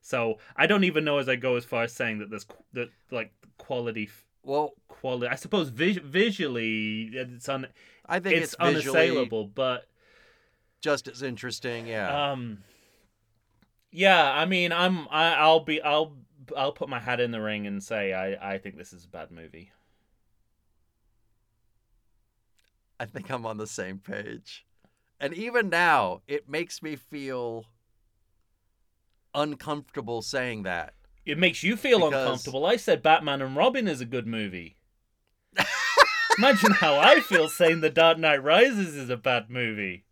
So 0.00 0.38
I 0.56 0.66
don't 0.66 0.84
even 0.84 1.04
know 1.04 1.18
as 1.18 1.28
I 1.28 1.36
go 1.36 1.56
as 1.56 1.66
far 1.66 1.82
as 1.82 1.92
saying 1.92 2.20
that 2.20 2.30
there's 2.30 2.46
that 2.72 2.88
like 3.10 3.30
quality 3.58 4.08
Well, 4.42 4.72
quality. 4.88 5.26
I 5.26 5.34
suppose 5.34 5.68
vis- 5.68 5.98
visually 6.02 7.10
it's 7.12 7.46
un 7.46 7.66
I 8.06 8.20
think 8.20 8.36
it's, 8.36 8.54
it's, 8.54 8.54
unassailable, 8.54 9.48
but 9.48 9.86
just 10.80 11.06
as 11.06 11.20
interesting, 11.20 11.88
yeah. 11.88 12.32
um, 12.32 12.64
yeah. 13.90 14.32
I 14.32 14.46
mean, 14.46 14.72
I'm 14.72 15.06
I, 15.10 15.34
I'll 15.34 15.60
be 15.60 15.82
I'll 15.82 16.16
I'll 16.56 16.72
put 16.72 16.88
my 16.88 16.98
hat 16.98 17.20
in 17.20 17.32
the 17.32 17.42
ring 17.42 17.66
and 17.66 17.82
say 17.82 18.14
I 18.14 18.54
I 18.54 18.56
think 18.56 18.78
this 18.78 18.94
is 18.94 19.04
a 19.04 19.08
bad 19.08 19.30
movie. 19.30 19.72
I 23.00 23.06
think 23.06 23.30
I'm 23.30 23.46
on 23.46 23.56
the 23.56 23.66
same 23.66 23.98
page. 23.98 24.66
And 25.18 25.32
even 25.32 25.70
now, 25.70 26.20
it 26.28 26.48
makes 26.50 26.82
me 26.82 26.96
feel 26.96 27.64
uncomfortable 29.34 30.20
saying 30.20 30.64
that. 30.64 30.92
It 31.24 31.38
makes 31.38 31.62
you 31.62 31.76
feel 31.76 31.98
Because- 32.00 32.12
uncomfortable. 32.24 32.66
I 32.66 32.76
said 32.76 33.02
Batman 33.02 33.40
and 33.40 33.56
Robin 33.56 33.88
is 33.88 34.02
a 34.02 34.04
good 34.04 34.26
movie. 34.26 34.76
Imagine 36.38 36.72
how 36.72 36.98
I 36.98 37.20
feel 37.20 37.48
saying 37.48 37.80
The 37.80 37.88
Dark 37.90 38.18
Knight 38.18 38.42
Rises 38.42 38.94
is 38.94 39.08
a 39.08 39.16
bad 39.16 39.48
movie. 39.48 40.04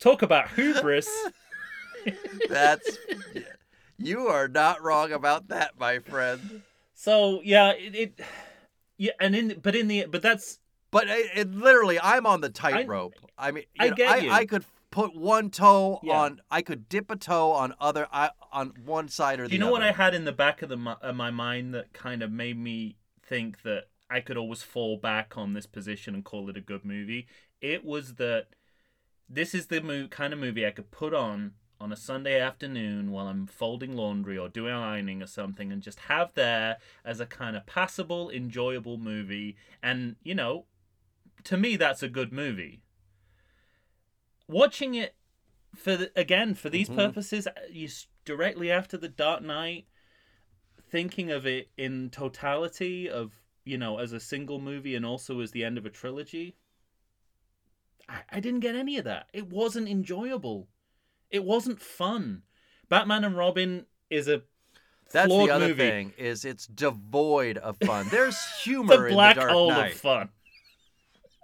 Talk 0.00 0.22
about 0.22 0.50
hubris. 0.50 1.08
That's 2.50 2.98
you 3.98 4.26
are 4.26 4.48
not 4.48 4.82
wrong 4.82 5.12
about 5.12 5.48
that, 5.48 5.78
my 5.78 6.00
friend. 6.00 6.62
So 6.94 7.40
yeah, 7.42 7.70
it, 7.70 7.94
it 7.94 8.20
yeah, 8.96 9.12
and 9.20 9.34
in 9.36 9.60
but 9.62 9.74
in 9.76 9.88
the 9.88 10.06
but 10.06 10.22
that's 10.22 10.58
But 10.90 11.08
it, 11.08 11.26
it 11.34 11.50
literally, 11.52 11.98
I'm 12.00 12.26
on 12.26 12.40
the 12.40 12.50
tightrope. 12.50 13.14
I, 13.36 13.50
mean, 13.50 13.64
you 13.74 13.86
I 13.86 13.88
know, 13.90 13.96
get 13.96 14.08
I, 14.10 14.16
you. 14.18 14.30
I 14.30 14.46
could 14.46 14.64
put 14.90 15.16
one 15.16 15.50
toe 15.50 15.98
Yeah. 16.04 16.20
on. 16.20 16.40
I 16.50 16.62
could 16.62 16.88
dip 16.88 17.10
a 17.10 17.16
toe 17.16 17.50
on 17.52 17.74
other. 17.80 18.06
I, 18.12 18.30
on 18.52 18.72
one 18.84 19.08
side 19.08 19.40
or 19.40 19.48
the 19.48 19.52
you 19.54 19.58
know 19.58 19.66
other. 19.66 19.72
what 19.72 19.82
I 19.82 19.90
had 19.92 20.14
in 20.14 20.24
the 20.24 20.32
back 20.32 20.62
of 20.62 20.68
the 20.68 20.96
of 21.02 21.16
my 21.16 21.30
mind 21.32 21.74
that 21.74 21.92
kind 21.92 22.22
of 22.22 22.30
made 22.30 22.56
me 22.58 22.96
think 23.22 23.62
that 23.62 23.88
I 24.08 24.20
could 24.20 24.36
always 24.36 24.62
fall 24.62 24.96
back 24.96 25.36
on 25.36 25.54
this 25.54 25.66
position 25.66 26.14
and 26.14 26.24
call 26.24 26.48
it 26.48 26.56
a 26.56 26.60
good 26.60 26.84
movie? 26.84 27.26
It 27.60 27.84
was 27.84 28.14
that 28.14 28.48
this 29.28 29.54
is 29.54 29.66
the 29.66 29.80
mo- 29.80 30.06
kind 30.08 30.32
of 30.32 30.38
movie 30.38 30.64
I 30.66 30.70
could 30.70 30.90
put 30.92 31.12
on 31.14 31.54
on 31.84 31.92
a 31.92 31.96
Sunday 31.96 32.40
afternoon 32.40 33.10
while 33.10 33.26
I'm 33.28 33.46
folding 33.46 33.94
laundry 33.94 34.38
or 34.38 34.48
doing 34.48 34.72
ironing 34.72 35.22
or 35.22 35.26
something 35.26 35.70
and 35.70 35.82
just 35.82 36.00
have 36.00 36.32
there 36.32 36.78
as 37.04 37.20
a 37.20 37.26
kind 37.26 37.54
of 37.54 37.66
passable, 37.66 38.30
enjoyable 38.30 38.96
movie. 38.96 39.54
And, 39.82 40.16
you 40.24 40.34
know, 40.34 40.64
to 41.44 41.58
me, 41.58 41.76
that's 41.76 42.02
a 42.02 42.08
good 42.08 42.32
movie. 42.32 42.80
Watching 44.48 44.94
it 44.94 45.14
for 45.74 45.94
the, 45.94 46.10
again 46.16 46.54
for 46.54 46.70
these 46.70 46.88
Mhm. 46.88 46.96
purposes, 46.96 47.46
you 47.70 47.84
s- 47.88 48.06
directly 48.24 48.70
after 48.70 48.96
the 48.96 49.10
Dark 49.10 49.42
Knight, 49.42 49.86
thinking 50.88 51.30
of 51.30 51.44
it 51.44 51.68
in 51.76 52.08
totality 52.08 53.10
of 53.10 53.42
you 53.64 53.76
know 53.76 53.98
as 53.98 54.12
a 54.12 54.20
single 54.20 54.58
movie 54.58 54.94
and 54.94 55.04
also 55.04 55.40
as 55.40 55.50
the 55.50 55.64
end 55.64 55.76
of 55.76 55.84
a 55.84 55.90
trilogy. 55.90 56.56
I, 58.08 58.22
I 58.30 58.40
didn't 58.40 58.60
get 58.60 58.74
any 58.74 58.96
of 58.96 59.04
that. 59.04 59.28
It 59.34 59.48
wasn't 59.48 59.88
enjoyable. 59.88 60.68
It 61.34 61.42
wasn't 61.42 61.80
fun. 61.80 62.42
Batman 62.88 63.24
and 63.24 63.36
Robin 63.36 63.86
is 64.08 64.28
a 64.28 64.42
That's 65.10 65.28
the 65.28 65.50
other 65.50 65.66
movie. 65.68 65.88
thing. 65.88 66.12
Is 66.16 66.44
it's 66.44 66.68
devoid 66.68 67.58
of 67.58 67.76
fun. 67.84 68.06
There's 68.10 68.38
humor 68.62 69.08
a 69.08 69.10
black 69.10 69.34
in 69.34 69.40
the 69.40 69.46
Dark 69.46 69.52
hole 69.52 69.70
Knight. 69.70 69.94
of 69.94 69.98
fun. 69.98 70.28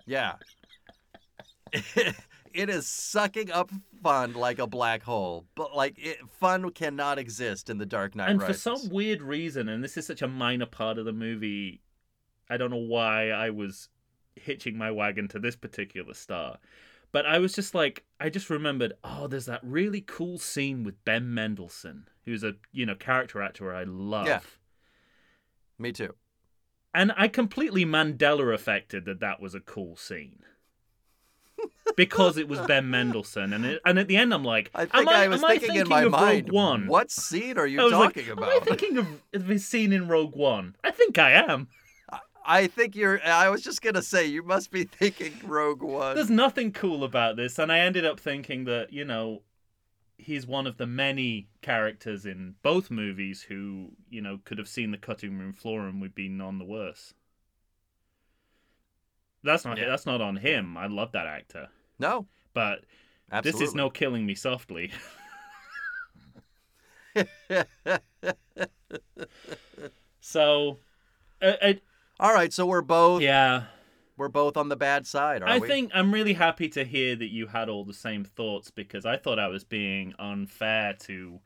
Yeah. 0.07 0.35
it 1.73 2.71
is 2.71 2.87
sucking 2.87 3.51
up 3.51 3.73
fun 4.01 4.35
like 4.35 4.61
a 4.61 4.67
black 4.69 5.03
hole, 5.03 5.45
but 5.57 5.75
like 5.75 5.99
it, 5.99 6.19
fun 6.39 6.71
cannot 6.71 7.19
exist 7.19 7.69
in 7.69 7.79
the 7.79 7.87
Dark 7.87 8.15
Knight 8.15 8.31
and 8.31 8.41
Rises. 8.41 8.63
for 8.63 8.77
some 8.77 8.91
weird 8.91 9.23
reason, 9.23 9.69
and 9.69 9.83
this 9.83 9.97
is 9.97 10.07
such 10.07 10.23
a 10.23 10.29
minor 10.29 10.67
part 10.67 10.99
of 10.99 11.05
the 11.05 11.13
movie, 11.13 11.81
I 12.49 12.57
don't 12.59 12.71
know 12.71 12.77
why 12.77 13.31
I 13.31 13.51
was 13.51 13.89
hitching 14.37 14.79
my 14.79 14.93
wagon 14.93 15.27
to 15.29 15.41
this 15.41 15.57
particular 15.57 16.15
star. 16.15 16.59
But 17.13 17.27
I 17.27 17.39
was 17.39 17.53
just 17.53 17.75
like, 17.75 18.05
I 18.21 18.29
just 18.29 18.51
remembered, 18.51 18.93
oh, 19.03 19.27
there's 19.27 19.47
that 19.47 19.61
really 19.63 20.01
cool 20.01 20.39
scene 20.39 20.85
with 20.85 21.05
Ben 21.05 21.35
Mendelsohn, 21.35 22.09
who's 22.25 22.45
a 22.45 22.55
you 22.73 22.87
know 22.87 22.95
character 22.95 23.43
actor 23.43 23.75
I 23.75 23.85
love. 23.85 24.27
Yeah. 24.27 24.41
Me 25.79 25.93
too. 25.93 26.15
And 26.93 27.13
I 27.17 27.29
completely 27.29 27.85
Mandela 27.85 28.53
affected 28.53 29.05
that 29.05 29.21
that 29.21 29.41
was 29.41 29.55
a 29.55 29.61
cool 29.61 29.97
scene. 29.97 30.45
because 31.97 32.37
it 32.37 32.49
was 32.49 32.61
Ben 32.61 32.91
Mendelsohn, 32.91 33.53
and 33.53 33.65
it, 33.65 33.81
and 33.85 33.99
at 33.99 34.09
the 34.09 34.17
end 34.17 34.33
I'm 34.33 34.45
like, 34.45 34.71
I 34.75 34.83
am 34.83 34.89
think 34.89 35.09
I, 35.09 35.29
was 35.29 35.43
am 35.43 35.59
thinking, 35.59 35.77
in 35.77 35.89
my 35.89 36.03
of 36.03 36.13
mind, 36.13 36.47
Rogue 36.47 36.53
One? 36.55 36.87
what 36.87 37.11
scene 37.11 37.59
are 37.59 37.67
you 37.67 37.87
I 37.87 37.91
talking 37.91 38.27
like, 38.27 38.33
about? 38.33 38.51
Am 38.51 38.63
I 38.63 38.65
thinking 38.65 38.99
of 38.99 39.07
of 39.35 39.47
his 39.49 39.67
scene 39.67 39.93
in 39.93 40.09
Rogue 40.09 40.37
One? 40.37 40.77
I 40.85 40.91
think 40.91 41.19
I 41.19 41.33
am. 41.33 41.69
I 42.45 42.67
think 42.67 42.97
you're. 42.97 43.21
I 43.25 43.49
was 43.49 43.63
just 43.63 43.83
gonna 43.83 44.03
say 44.03 44.27
you 44.27 44.43
must 44.43 44.71
be 44.71 44.85
thinking 44.99 45.33
Rogue 45.45 45.83
One. 45.83 46.15
There's 46.17 46.31
nothing 46.31 46.73
cool 46.73 47.05
about 47.05 47.37
this, 47.37 47.59
and 47.59 47.71
I 47.71 47.81
ended 47.81 48.05
up 48.05 48.19
thinking 48.21 48.65
that 48.65 48.93
you 48.93 49.05
know 49.05 49.43
he's 50.19 50.47
one 50.47 50.67
of 50.67 50.77
the 50.77 50.87
many 50.87 51.49
characters 51.63 52.27
in 52.27 52.55
both 52.63 52.91
movies 52.91 53.43
who 53.43 53.91
you 54.11 54.21
know 54.21 54.39
could 54.45 54.59
have 54.59 54.69
seen 54.69 54.91
the 54.91 54.99
cutting 54.99 55.39
room 55.39 55.53
floor 55.53 55.87
and 55.87 56.01
would 56.01 56.15
be 56.15 56.29
none 56.29 56.59
the 56.59 56.65
worse. 56.65 57.15
That's 59.43 59.65
not 59.65 59.79
Yeah. 59.79 59.89
that's 59.89 60.07
not 60.07 60.21
on 60.21 60.37
him. 60.37 60.77
I 60.77 60.87
love 60.87 61.13
that 61.13 61.27
actor, 61.27 61.69
No, 61.99 62.27
but 62.53 62.85
absolutely. 63.33 63.61
this 63.61 63.69
is 63.71 63.75
no 63.75 63.89
killing 63.91 64.27
me 64.27 64.35
softly. 64.35 64.93
so, 70.21 70.79
uh, 71.43 71.53
it, 71.63 71.83
All 72.21 72.35
right, 72.35 72.53
so 72.53 72.67
we're 72.67 72.83
both 72.83 73.23
yeah. 73.23 73.65
we're 74.19 74.29
both 74.29 74.59
on 74.59 74.69
the 74.69 74.77
bad 74.77 75.07
side, 75.07 75.43
I 75.43 75.59
we? 75.59 75.67
think 75.67 75.91
I'm 75.95 76.13
really 76.13 76.35
happy 76.35 76.69
to 76.69 76.85
hear 76.85 77.17
that 77.17 77.33
you 77.33 77.47
had 77.47 77.71
all 77.71 77.83
the 77.83 77.95
same 77.95 78.25
thoughts 78.25 78.71
because 78.71 79.07
I 79.07 79.17
thought 79.17 79.39
I 79.39 79.49
was 79.49 79.65
being 79.65 80.13
unfair 80.19 80.93
to 81.05 81.41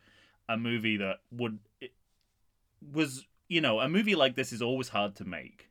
a 0.49 0.57
movie 0.57 0.97
that 0.97 1.19
would 1.31 1.61
it 1.81 1.93
was 2.93 3.25
you 3.49 3.61
know 3.61 3.79
a 3.79 3.89
movie 3.89 4.17
like 4.17 4.35
this 4.35 4.53
is 4.53 4.61
always 4.61 4.89
hard 4.89 5.15
to 5.17 5.25
make. 5.25 5.71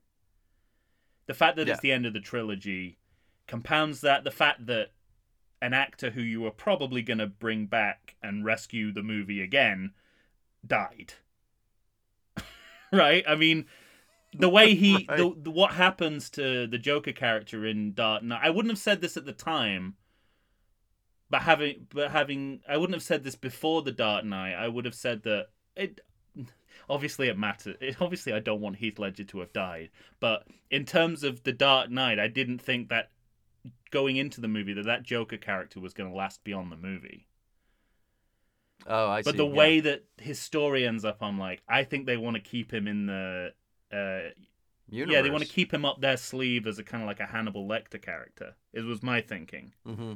The 1.26 1.34
fact 1.34 1.58
that 1.58 1.68
Yeah. 1.68 1.74
it's 1.74 1.82
the 1.82 1.92
end 1.92 2.06
of 2.06 2.14
the 2.14 2.22
trilogy 2.22 2.98
compounds 3.46 4.00
that. 4.02 4.24
The 4.24 4.32
fact 4.32 4.68
that 4.68 4.92
an 5.62 5.74
actor 5.74 6.12
who 6.12 6.22
you 6.22 6.40
were 6.40 6.52
probably 6.52 7.02
going 7.02 7.18
to 7.20 7.28
bring 7.28 7.66
back 7.66 8.16
and 8.24 8.46
rescue 8.46 8.94
the 8.94 9.04
movie 9.04 9.42
again 9.42 9.92
died. 10.66 11.16
right? 12.94 13.24
I 13.28 13.36
mean, 13.36 13.66
the 14.38 14.50
way 14.50 14.76
he, 14.76 15.06
the, 15.18 15.26
Right. 15.26 15.44
the, 15.44 15.52
what 15.52 15.74
happens 15.74 16.30
to 16.32 16.68
the 16.68 16.78
Joker 16.78 17.12
character 17.12 17.66
in 17.66 17.94
Dark 17.94 18.24
Knight. 18.24 18.42
I 18.44 18.50
wouldn't 18.50 18.72
have 18.72 18.80
said 18.80 19.02
this 19.02 19.18
at 19.18 19.26
the 19.26 19.34
time, 19.34 19.96
but 21.30 21.44
having, 21.44 21.88
but 21.94 22.12
having, 22.12 22.62
I 22.68 22.78
wouldn't 22.78 22.96
have 22.96 23.04
said 23.04 23.24
this 23.24 23.36
before 23.36 23.82
the 23.82 23.92
Dark 23.92 24.26
Knight. 24.26 24.54
I 24.54 24.68
would 24.68 24.86
have 24.86 24.96
said 24.96 25.24
that 25.24 25.48
it. 25.76 26.02
Obviously, 26.90 27.30
it 27.30 27.38
matters. 27.38 27.78
It, 27.80 27.98
obviously, 28.02 28.34
I 28.34 28.40
don't 28.40 28.60
want 28.60 28.78
Heath 28.78 29.00
Ledger 29.00 29.24
to 29.24 29.40
have 29.40 29.54
died, 29.54 29.90
but 30.20 30.48
in 30.70 30.86
terms 30.86 31.24
of 31.24 31.44
the 31.44 31.54
Dark 31.54 31.90
Knight, 31.90 32.20
I 32.20 32.28
didn't 32.28 32.60
think 32.60 32.90
that 32.90 33.12
going 33.92 34.18
into 34.18 34.42
the 34.42 34.48
movie 34.48 34.74
that 34.74 34.86
that 34.86 35.04
Joker 35.04 35.38
character 35.38 35.80
was 35.80 35.94
going 35.94 36.10
to 36.10 36.16
last 36.16 36.44
beyond 36.44 36.72
the 36.72 36.76
movie. 36.78 37.28
Oh, 38.88 39.08
I 39.08 39.22
see. 39.22 39.30
but 39.30 39.38
the 39.38 39.48
yeah. 39.48 39.54
way 39.54 39.80
that 39.82 40.04
his 40.18 40.40
story 40.40 40.86
ends 40.86 41.06
up, 41.06 41.18
I'm 41.22 41.40
like, 41.40 41.62
I 41.70 41.84
think 41.84 42.06
they 42.06 42.18
want 42.18 42.36
to 42.36 42.42
keep 42.42 42.74
him 42.74 42.88
in 42.88 43.06
the, 43.06 43.54
uh, 43.94 44.30
yeah, 44.90 45.22
they 45.22 45.30
want 45.30 45.44
to 45.44 45.50
keep 45.50 45.74
him 45.74 45.86
up 45.86 46.02
their 46.02 46.18
sleeve 46.18 46.68
as 46.68 46.80
a 46.80 46.84
kind 46.84 47.04
of 47.04 47.08
like 47.08 47.20
a 47.20 47.26
Hannibal 47.26 47.68
Lecter 47.68 48.02
character. 48.02 48.56
It 48.74 48.82
was 48.82 49.02
my 49.04 49.22
thinking. 49.22 49.74
hmm 49.86 50.14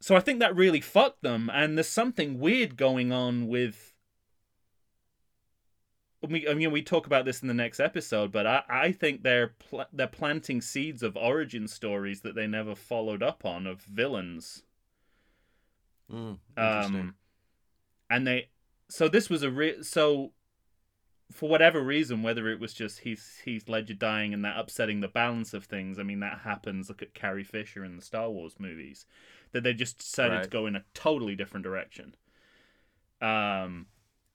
So 0.00 0.16
I 0.16 0.20
think 0.20 0.40
that 0.40 0.54
really 0.56 0.80
fucked 0.80 1.22
them, 1.22 1.50
and 1.52 1.76
there's 1.76 1.88
something 1.88 2.38
weird 2.38 2.76
going 2.76 3.12
on 3.12 3.48
with. 3.48 3.94
We, 6.22 6.46
I 6.46 6.52
mean, 6.52 6.70
we 6.70 6.82
talk 6.82 7.06
about 7.06 7.24
this 7.24 7.40
in 7.40 7.48
the 7.48 7.54
next 7.54 7.80
episode, 7.80 8.30
but 8.30 8.46
I, 8.46 8.62
I 8.68 8.92
think 8.92 9.22
they're 9.22 9.54
pl- 9.58 9.86
they're 9.90 10.06
planting 10.06 10.60
seeds 10.60 11.02
of 11.02 11.16
origin 11.16 11.66
stories 11.66 12.20
that 12.20 12.34
they 12.34 12.46
never 12.46 12.74
followed 12.74 13.22
up 13.22 13.46
on 13.46 13.66
of 13.66 13.80
villains. 13.80 14.62
Mm, 16.12 16.38
interesting. 16.58 17.00
Um, 17.00 17.14
and 18.10 18.26
they, 18.26 18.48
so 18.88 19.08
this 19.08 19.30
was 19.30 19.42
a 19.42 19.50
re- 19.50 19.82
so, 19.82 20.32
for 21.30 21.48
whatever 21.48 21.80
reason, 21.80 22.22
whether 22.22 22.48
it 22.48 22.60
was 22.60 22.72
just 22.72 23.00
Heath 23.00 23.40
Heath 23.44 23.68
Ledger 23.68 23.94
dying 23.94 24.34
and 24.34 24.44
that 24.44 24.58
upsetting 24.58 25.00
the 25.00 25.08
balance 25.08 25.54
of 25.54 25.64
things. 25.64 25.98
I 25.98 26.02
mean, 26.02 26.20
that 26.20 26.40
happens. 26.40 26.88
Look 26.88 27.02
at 27.02 27.14
Carrie 27.14 27.44
Fisher 27.44 27.84
in 27.84 27.96
the 27.96 28.02
Star 28.02 28.30
Wars 28.30 28.56
movies, 28.58 29.06
that 29.52 29.62
they 29.62 29.72
just 29.72 29.98
decided 29.98 30.42
to 30.42 30.48
go 30.48 30.66
in 30.66 30.76
a 30.76 30.84
totally 30.94 31.36
different 31.36 31.64
direction. 31.64 32.14
Um, 33.20 33.86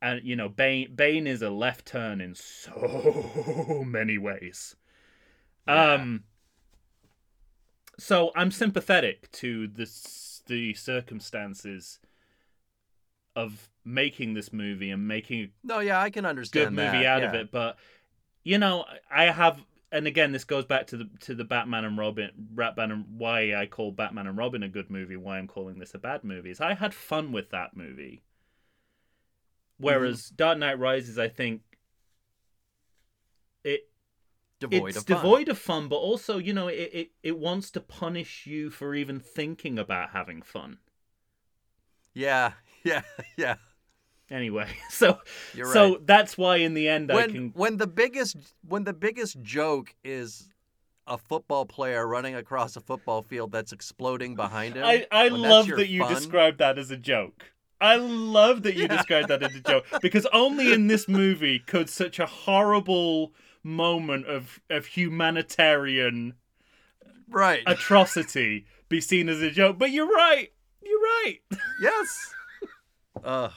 and 0.01 0.21
you 0.23 0.35
know, 0.35 0.49
Bane 0.49 0.93
Bane 0.95 1.27
is 1.27 1.41
a 1.41 1.49
left 1.49 1.85
turn 1.85 2.21
in 2.21 2.35
so 2.35 3.83
many 3.85 4.17
ways. 4.17 4.75
Yeah. 5.67 5.93
Um. 5.93 6.23
So 7.97 8.31
I'm 8.35 8.51
sympathetic 8.51 9.31
to 9.33 9.67
this 9.67 10.43
the 10.47 10.73
circumstances 10.73 11.99
of 13.35 13.69
making 13.85 14.33
this 14.33 14.51
movie 14.51 14.91
and 14.91 15.07
making 15.07 15.43
a 15.43 15.47
no, 15.63 15.79
yeah, 15.79 15.99
I 15.99 16.09
can 16.09 16.25
understand 16.25 16.71
good 16.71 16.73
movie 16.73 17.03
that, 17.03 17.05
out 17.05 17.23
of 17.23 17.33
it, 17.33 17.51
but 17.51 17.77
you 18.43 18.57
know, 18.57 18.85
I 19.11 19.25
have 19.25 19.61
and 19.91 20.07
again 20.07 20.31
this 20.31 20.43
goes 20.43 20.65
back 20.65 20.87
to 20.87 20.97
the 20.97 21.09
to 21.21 21.35
the 21.35 21.43
Batman 21.45 21.85
and 21.85 21.97
Robin 21.97 22.31
Batman 22.37 22.91
and 22.91 23.05
why 23.17 23.55
I 23.55 23.65
call 23.67 23.91
Batman 23.91 24.27
and 24.27 24.37
Robin 24.37 24.63
a 24.63 24.69
good 24.69 24.89
movie, 24.89 25.17
why 25.17 25.37
I'm 25.37 25.47
calling 25.47 25.79
this 25.79 25.93
a 25.95 25.99
bad 25.99 26.23
movie. 26.23 26.51
Is 26.51 26.61
I 26.61 26.73
had 26.75 26.93
fun 26.93 27.31
with 27.31 27.49
that 27.51 27.75
movie. 27.75 28.23
Whereas 29.77 30.31
Mm-hmm. 30.31 30.35
Dark 30.35 30.57
Knight 30.57 30.79
Rises, 30.79 31.17
I 31.17 31.29
think 31.29 31.61
it 33.63 33.89
Devoid 34.59 34.87
it's 34.87 34.97
of 34.97 35.07
fun. 35.07 35.31
devoid 35.31 35.47
of 35.49 35.57
fun, 35.57 35.87
but 35.87 35.95
also, 35.97 36.37
you 36.37 36.53
know, 36.53 36.67
it, 36.67 36.89
it, 36.93 37.11
it 37.23 37.39
wants 37.39 37.71
to 37.71 37.81
punish 37.81 38.45
you 38.45 38.69
for 38.69 38.93
even 38.93 39.19
thinking 39.19 39.79
about 39.79 40.11
having 40.11 40.41
fun. 40.41 40.79
Yeah, 42.13 42.53
yeah, 42.83 43.01
yeah. 43.37 43.55
Anyway, 44.31 44.67
so 44.89 45.19
You're 45.53 45.71
so 45.71 45.91
right. 45.95 46.07
that's 46.07 46.37
why 46.37 46.57
in 46.57 46.73
the 46.73 46.87
end 46.89 47.11
I 47.11 47.15
when 47.15 47.31
can 47.31 47.49
when 47.55 47.77
the 47.77 47.87
biggest 47.87 48.37
when 48.67 48.83
the 48.83 48.93
biggest 48.93 49.41
joke 49.41 49.93
is 50.03 50.49
a 51.07 51.17
football 51.17 51.65
player 51.65 52.07
running 52.07 52.33
across 52.33 52.75
a 52.75 52.81
football 52.81 53.21
field 53.21 53.51
that's 53.51 53.71
exploding 53.71 54.35
behind 54.35 54.75
him. 54.75 54.83
I, 54.83 55.05
I 55.11 55.27
love 55.27 55.67
that 55.67 55.87
you 55.89 56.01
fun- 56.01 56.13
described 56.15 56.57
that 56.57 56.79
as 56.79 56.89
a 56.89 56.97
joke. 56.97 57.51
I 57.79 57.97
love 57.97 58.63
that 58.63 58.73
you 58.75 58.83
Yeah. 58.83 58.95
described 58.97 59.27
that 59.27 59.43
as 59.43 59.53
a 59.53 59.59
joke 59.59 59.85
because 60.01 60.25
only 60.33 60.73
in 60.73 60.87
this 60.87 61.07
movie 61.07 61.59
could 61.59 61.89
such 61.89 62.17
a 62.17 62.25
horrible 62.25 63.33
moment 63.61 64.25
of 64.25 64.59
of 64.71 64.87
humanitarian 64.87 66.33
right. 67.29 67.61
atrocity 67.67 68.65
be 68.89 68.99
seen 69.01 69.29
as 69.29 69.41
a 69.41 69.51
joke. 69.51 69.77
But 69.77 69.91
you're 69.91 70.07
right. 70.09 70.49
You're 70.81 70.99
right. 71.01 71.37
yes. 71.81 72.33
Ugh. 73.23 73.51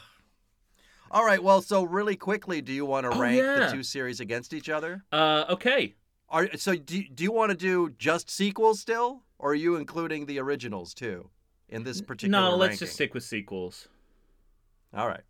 All 1.10 1.24
right. 1.24 1.42
Well, 1.42 1.62
so 1.62 1.84
really 1.84 2.16
quickly, 2.16 2.60
do 2.60 2.72
you 2.72 2.84
want 2.84 3.04
to 3.10 3.16
Oh, 3.16 3.20
rank 3.20 3.38
yeah. 3.38 3.66
the 3.66 3.72
two 3.72 3.82
series 3.82 4.20
against 4.20 4.52
each 4.52 4.68
other? 4.68 5.04
Uh, 5.12 5.44
okay. 5.50 5.94
Are 6.28 6.48
so 6.56 6.74
do 6.76 7.02
do 7.02 7.24
you 7.24 7.32
want 7.32 7.50
to 7.50 7.56
do 7.56 7.90
just 7.98 8.28
sequels 8.30 8.80
still, 8.80 9.22
or 9.38 9.52
are 9.52 9.54
you 9.54 9.76
including 9.76 10.26
the 10.26 10.38
originals 10.38 10.92
too 10.92 11.30
in 11.70 11.84
this 11.84 12.02
particular? 12.02 12.50
No, 12.50 12.56
let's 12.56 12.70
ranking? 12.72 12.78
just 12.80 12.92
stick 12.94 13.14
with 13.14 13.24
sequels. 13.24 13.88
All 14.94 15.08
right. 15.08 15.22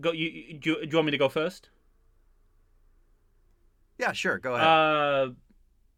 Go. 0.00 0.12
You, 0.12 0.58
do, 0.58 0.70
you, 0.70 0.76
do 0.82 0.88
you 0.90 0.96
want 0.96 1.06
me 1.06 1.12
to 1.12 1.18
go 1.18 1.28
first? 1.30 1.70
Yeah, 3.98 4.12
sure. 4.12 4.38
Go 4.38 4.54
ahead. 4.54 4.66
Uh, 4.66 5.30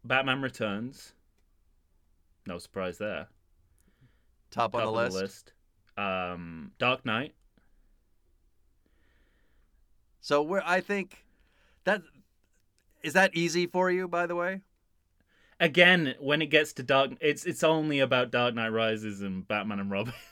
Batman 0.05 0.41
Returns. 0.41 1.13
No 2.45 2.59
surprise 2.59 2.97
there. 2.97 3.27
Top 4.51 4.73
on 4.75 4.81
the 4.83 4.87
of 4.87 4.95
list. 4.95 5.13
the 5.15 5.21
list. 5.21 5.53
Um, 5.97 6.71
Dark 6.79 7.05
Knight. 7.05 7.33
So 10.27 10.41
we're 10.41 10.61
I 10.65 10.81
think 10.81 11.23
that 11.85 12.01
is 13.01 13.13
that 13.13 13.33
easy 13.33 13.65
for 13.65 13.89
you, 13.89 14.09
by 14.09 14.25
the 14.25 14.35
way. 14.35 14.59
Again, 15.57 16.15
when 16.19 16.41
it 16.41 16.47
gets 16.47 16.73
to 16.73 16.83
Dark, 16.83 17.11
it's 17.21 17.45
it's 17.45 17.63
only 17.63 18.01
about 18.01 18.29
Dark 18.29 18.53
Knight 18.53 18.73
Rises 18.73 19.21
and 19.21 19.47
Batman 19.47 19.79
and 19.79 19.89
Robin. 19.89 20.13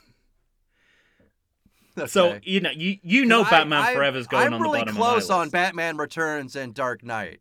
So 2.07 2.39
you 2.43 2.59
know, 2.59 2.71
you 2.71 2.97
you 3.03 3.23
know, 3.23 3.45
'Cause 3.45 3.53
I- 3.53 3.59
Batman 3.59 3.81
I- 3.83 3.93
Forever's 3.93 4.27
going 4.27 4.47
I'm 4.47 4.53
on 4.55 4.61
really 4.61 4.79
the 4.79 4.85
bottom 4.87 4.95
close 4.97 5.23
of 5.29 5.29
my 5.29 5.35
on. 5.43 5.49
Batman 5.49 5.95
Returns 5.95 6.57
and 6.57 6.73
Dark 6.73 7.05
Knight. 7.05 7.39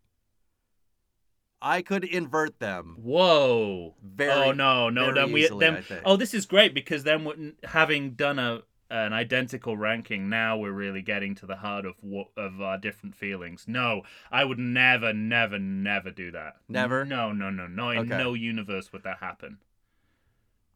I 1.60 1.82
could 1.82 2.04
invert 2.04 2.60
them 2.60 2.98
Whoa! 3.02 3.26
Oh, 3.26 3.94
very. 4.00 4.30
oh 4.30 4.52
no, 4.52 4.90
no, 4.90 5.12
then 5.12 5.32
we 5.32 5.42
easily, 5.46 5.66
I 5.66 5.70
then. 5.80 6.02
Oh, 6.04 6.14
this 6.16 6.34
is 6.34 6.46
great 6.46 6.72
because 6.72 7.02
then 7.02 7.54
having 7.64 8.12
done 8.12 8.38
a 8.38 8.62
an 8.94 9.12
identical 9.12 9.76
ranking, 9.76 10.28
now 10.28 10.56
we're 10.56 10.70
really 10.70 11.02
getting 11.02 11.34
to 11.36 11.46
the 11.46 11.56
heart 11.56 11.84
of 11.84 11.94
what 12.00 12.28
of 12.36 12.60
our 12.60 12.78
different 12.78 13.16
feelings. 13.16 13.64
No, 13.66 14.02
I 14.30 14.44
would 14.44 14.58
never, 14.58 15.12
never, 15.12 15.58
never 15.58 16.12
do 16.12 16.30
that. 16.30 16.56
Never? 16.68 17.04
No, 17.04 17.32
no, 17.32 17.50
no, 17.50 17.66
no. 17.66 17.90
In 17.90 17.98
Okay. 18.00 18.16
no 18.16 18.34
universe 18.34 18.92
would 18.92 19.02
that 19.02 19.18
happen. 19.18 19.58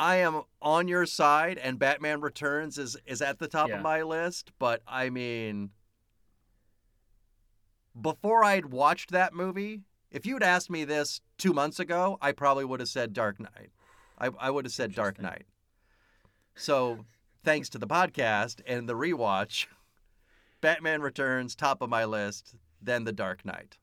I 0.01 0.17
am 0.17 0.43
on 0.61 0.89
your 0.89 1.07
side, 1.07 1.59
and 1.59 1.79
Batman 1.79 2.21
Returns 2.21 2.77
is 2.77 2.97
is 3.07 3.23
at 3.23 3.39
the 3.39 3.49
top 3.49 3.69
Yeah. 3.69 3.77
of 3.77 3.83
my 3.83 4.03
list. 4.03 4.51
But 4.59 4.83
I 4.87 5.11
mean, 5.11 5.71
before 8.01 8.43
I'd 8.43 8.67
watched 8.67 9.11
that 9.13 9.33
movie, 9.33 9.83
if 10.11 10.27
you'd 10.27 10.43
asked 10.43 10.71
me 10.71 10.85
this 10.85 11.21
two 11.37 11.53
months 11.53 11.79
ago, 11.79 12.19
I 12.21 12.33
probably 12.33 12.65
would 12.65 12.81
have 12.81 12.89
said 12.89 13.13
Dark 13.13 13.39
Knight. 13.39 13.71
I, 14.19 14.31
I 14.41 14.51
would 14.51 14.65
have 14.65 14.73
said 14.73 14.93
Dark. 14.95 15.21
Knight. 15.21 15.47
So, 16.57 17.05
thanks 17.45 17.69
to 17.71 17.79
the 17.79 17.87
podcast 17.87 18.61
and 18.67 18.89
the 18.89 18.95
rewatch, 18.95 19.67
Batman 20.61 21.01
Returns 21.03 21.55
top 21.55 21.83
of 21.83 21.89
my 21.91 22.05
list. 22.05 22.55
Then 22.81 23.05
The 23.05 23.13
Dark 23.13 23.45
Knight. 23.45 23.79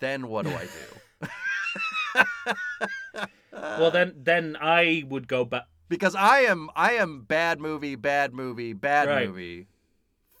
Then 0.00 0.28
what 0.28 0.44
do 0.44 0.52
I 0.54 0.66
do? 0.66 2.24
well, 3.52 3.90
then, 3.90 4.14
then 4.16 4.56
I 4.60 5.04
would 5.08 5.28
go 5.28 5.44
back. 5.44 5.64
because 5.88 6.14
I 6.14 6.40
am 6.40 6.70
I 6.74 6.92
am 6.94 7.22
bad 7.22 7.60
movie, 7.60 7.96
bad 7.96 8.32
movie, 8.32 8.72
bad 8.72 9.08
Right. 9.08 9.28
movie 9.28 9.68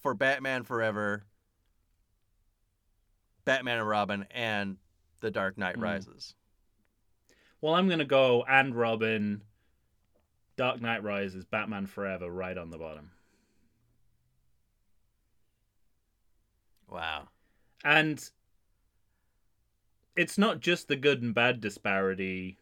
for 0.02 0.14
Batman 0.14 0.62
Forever, 0.62 1.24
Batman 3.44 3.78
and 3.78 3.88
Robin, 3.88 4.26
and 4.30 4.76
The 5.20 5.30
Dark 5.30 5.58
Knight 5.58 5.76
Mm. 5.76 5.82
Rises. 5.82 6.34
Well, 7.60 7.74
I'm 7.74 7.88
gonna 7.88 8.04
go 8.04 8.44
and 8.44 8.74
Robin, 8.74 9.42
Dark 10.56 10.80
Knight 10.80 11.02
Rises, 11.02 11.44
Batman 11.44 11.86
Forever, 11.86 12.30
right 12.30 12.56
on 12.56 12.70
the 12.70 12.78
bottom. 12.78 13.10
Wow. 16.88 17.28
And 17.84 18.30
it's 20.16 20.38
not 20.38 20.60
just 20.60 20.88
the 20.88 20.96
good 20.96 21.22
and 21.22 21.34
bad 21.34 21.60
disparity 21.60 22.58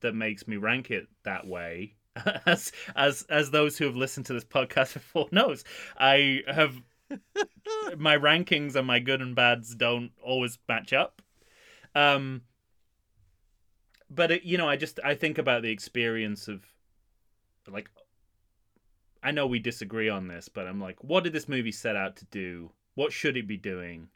that 0.00 0.14
makes 0.14 0.48
me 0.48 0.56
rank 0.56 0.90
it 0.90 1.06
that 1.24 1.46
way. 1.46 1.94
As 2.46 2.70
as 2.94 3.24
as 3.28 3.50
those 3.50 3.76
who 3.76 3.86
have 3.86 3.96
listened 3.96 4.26
to 4.26 4.32
this 4.34 4.44
podcast 4.44 4.94
before 4.94 5.28
knows, 5.32 5.64
I 5.98 6.42
have 6.46 6.80
my 7.98 8.16
rankings 8.16 8.76
and 8.76 8.86
my 8.86 9.00
good 9.00 9.20
and 9.20 9.34
bads 9.34 9.74
don't 9.74 10.12
always 10.22 10.56
match 10.68 10.92
up. 10.92 11.20
Um 11.96 12.42
but 14.14 14.30
it, 14.30 14.44
you 14.44 14.58
know, 14.58 14.68
I 14.68 14.76
just 14.76 15.00
I 15.04 15.14
think 15.14 15.38
about 15.38 15.62
the 15.62 15.70
experience 15.70 16.48
of 16.48 16.64
like 17.68 17.90
I 19.22 19.30
know 19.30 19.46
we 19.46 19.58
disagree 19.58 20.08
on 20.08 20.28
this, 20.28 20.48
but 20.48 20.66
I'm 20.66 20.80
like, 20.80 21.02
what 21.02 21.24
did 21.24 21.32
this 21.32 21.48
movie 21.48 21.72
set 21.72 21.96
out 21.96 22.16
to 22.16 22.26
do? 22.26 22.70
What 22.94 23.12
should 23.12 23.36
it 23.36 23.46
be 23.46 23.56
doing? 23.56 24.08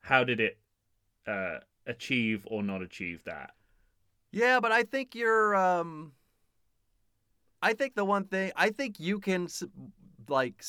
How 0.00 0.24
did 0.24 0.40
it 0.40 0.58
uh, 1.26 1.58
achieve 1.86 2.44
or 2.50 2.62
not 2.62 2.82
achieve 2.82 3.22
that? 3.24 3.52
Yeah, 4.32 4.58
but 4.60 4.72
I 4.72 4.82
think 4.82 5.14
you're. 5.14 5.54
Um, 5.54 6.12
I 7.62 7.72
think 7.72 7.94
the 7.94 8.04
one 8.04 8.24
thing 8.24 8.52
I 8.56 8.70
think 8.70 8.98
you 8.98 9.20
can 9.20 9.48
like. 10.28 10.62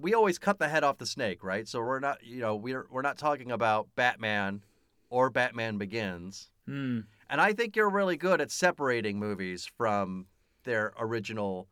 We 0.00 0.14
always 0.14 0.38
cut 0.38 0.58
the 0.58 0.68
head 0.68 0.82
off 0.82 0.98
the 0.98 1.06
snake, 1.06 1.44
right? 1.44 1.68
So 1.68 1.80
we're 1.80 2.00
not, 2.00 2.24
you 2.24 2.40
know, 2.40 2.56
we're 2.56 2.86
we're 2.90 3.02
not 3.02 3.18
talking 3.18 3.52
about 3.52 3.88
Batman 3.96 4.62
or 5.10 5.30
Batman 5.30 5.78
Begins. 5.78 6.50
Hmm. 6.66 7.00
And 7.28 7.40
I 7.40 7.52
think 7.52 7.76
you're 7.76 7.90
really 7.90 8.16
good 8.16 8.40
at 8.40 8.50
separating 8.50 9.18
movies 9.18 9.70
from 9.76 10.26
their 10.64 10.92
original. 10.98 11.68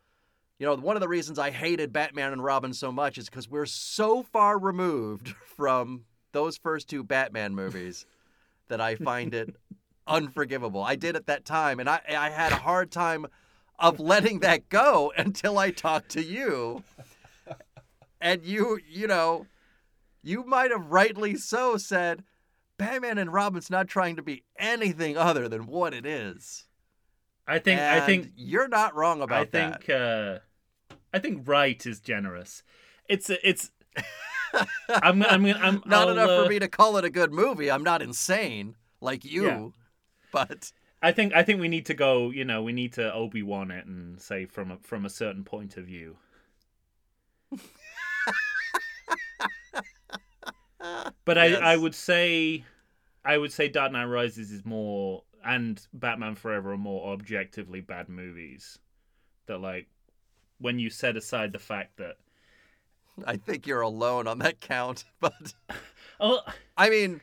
You 0.59 0.67
know, 0.67 0.77
one 0.77 0.97
of 0.97 1.01
the 1.01 1.09
reasons 1.09 1.39
I 1.39 1.51
hated 1.51 1.93
Batman 1.93 2.33
and 2.33 2.45
Robin 2.45 2.73
so 2.73 2.93
much 2.93 3.19
is 3.19 3.29
because 3.29 3.49
we're 3.49 3.67
so 3.67 4.23
far 4.23 4.59
removed 4.59 5.29
from 5.57 6.05
those 6.33 6.57
first 6.57 6.89
two 6.89 7.03
Batman 7.05 7.55
movies 7.55 8.07
that 8.69 8.81
I 8.81 8.95
find 8.97 9.35
it 9.35 9.55
unforgivable. 10.07 10.83
I 10.83 10.97
did 10.97 11.17
at 11.17 11.27
that 11.27 11.45
time, 11.45 11.79
and 11.81 11.89
I 11.89 12.01
I 12.09 12.31
had 12.31 12.53
a 12.53 12.57
hard 12.57 12.91
time 12.91 13.27
of 13.79 14.01
letting 14.01 14.41
that 14.41 14.69
go 14.69 15.13
until 15.19 15.59
I 15.59 15.71
talked 15.71 16.11
to 16.11 16.23
you. 16.23 16.83
And 18.21 18.45
you, 18.45 18.79
you 18.89 19.09
know, 19.09 19.47
you 20.23 20.45
might 20.45 20.71
have 20.71 20.87
rightly 20.87 21.35
so 21.37 21.77
said, 21.77 22.23
Batman 22.79 23.19
and 23.19 23.33
Robin's 23.33 23.71
not 23.71 23.89
trying 23.89 24.17
to 24.17 24.23
be 24.23 24.45
anything 24.59 25.17
other 25.17 25.49
than 25.49 25.67
what 25.67 25.95
it 25.95 26.05
is. 26.07 26.67
I 27.47 27.59
think 27.59 27.81
I 27.81 28.01
think 28.01 28.31
you're 28.37 28.69
not 28.69 28.95
wrong 28.95 29.21
about 29.23 29.51
that. 29.53 29.65
I 29.65 29.71
think 29.77 29.91
uh, 29.91 30.39
I 31.13 31.19
think 31.19 31.47
right 31.47 31.85
is 31.87 32.01
generous. 32.01 32.63
It's 33.09 33.31
it's. 33.31 33.71
I'm 34.89 35.23
I'm 35.23 35.47
I'm 35.47 35.83
not 35.87 36.09
I'll, 36.09 36.11
enough 36.11 36.31
uh, 36.31 36.43
for 36.45 36.49
me 36.49 36.59
to 36.59 36.69
call 36.69 36.97
it 36.99 37.05
a 37.05 37.11
good 37.11 37.33
movie. 37.33 37.71
I'm 37.71 37.83
not 37.83 38.03
insane 38.03 38.77
like 39.01 39.25
you, 39.25 39.47
Yeah. 39.47 39.69
but 40.33 40.73
I 41.03 41.13
think 41.13 41.35
I 41.35 41.43
think 41.43 41.61
we 41.61 41.69
need 41.69 41.87
to 41.87 41.95
go. 41.95 42.31
You 42.31 42.45
know, 42.45 42.63
we 42.63 42.73
need 42.73 42.93
to 42.95 43.13
Obi 43.13 43.43
Wan 43.43 43.71
it 43.71 43.87
and 43.87 44.21
say 44.21 44.47
from 44.47 44.71
a, 44.71 44.79
from 44.79 45.05
a 45.05 45.11
certain 45.11 45.45
point 45.45 45.77
of 45.77 45.87
view. 45.87 46.17
But 51.25 51.39
I, 51.39 51.55
I 51.55 51.77
would 51.77 51.95
say, 51.95 52.65
I 53.25 53.39
would 53.39 53.53
say 53.53 53.69
Dark 53.69 53.93
Knight 53.93 54.07
Rises 54.07 54.51
is 54.51 54.65
more, 54.65 55.23
and 55.45 55.81
Batman 55.93 56.35
Forever 56.35 56.73
are 56.73 56.79
more 56.79 57.13
objectively 57.13 57.81
bad 57.81 58.09
movies. 58.09 58.79
That 59.47 59.59
like, 59.59 59.87
when 60.59 60.79
you 60.79 60.91
set 60.91 61.17
aside 61.17 61.53
the 61.53 61.59
fact 61.59 61.99
that, 61.99 62.17
I 63.27 63.37
think 63.37 63.67
you're 63.67 63.83
alone 63.83 64.27
on 64.27 64.39
that 64.41 64.61
count. 64.61 65.05
But 65.21 65.55
oh, 66.21 66.41
I 66.77 66.91
mean, 66.91 67.21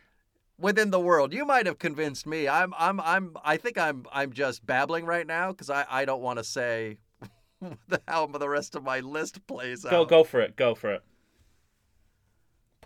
within 0.58 0.92
the 0.92 1.00
world, 1.00 1.34
you 1.34 1.46
might 1.46 1.66
have 1.66 1.80
convinced 1.80 2.26
me. 2.26 2.48
I'm 2.48 2.74
I'm 2.78 3.00
I'm 3.02 3.36
I 3.44 3.58
think 3.58 3.78
I'm 3.78 4.06
I'm 4.12 4.34
just 4.34 4.66
babbling 4.66 5.06
right 5.06 5.28
now 5.28 5.52
because 5.52 5.70
I 5.70 5.86
I 5.90 6.06
don't 6.06 6.22
want 6.22 6.40
to 6.40 6.44
say 6.44 7.00
the- 7.88 8.02
how 8.08 8.28
the 8.28 8.50
rest 8.50 8.76
of 8.76 8.84
my 8.84 9.00
list 9.00 9.46
plays 9.48 9.86
out. 9.86 9.92
go 9.92 10.06
go 10.06 10.24
for 10.24 10.40
it, 10.40 10.56
go 10.56 10.76
for 10.76 10.94
it. 10.94 11.04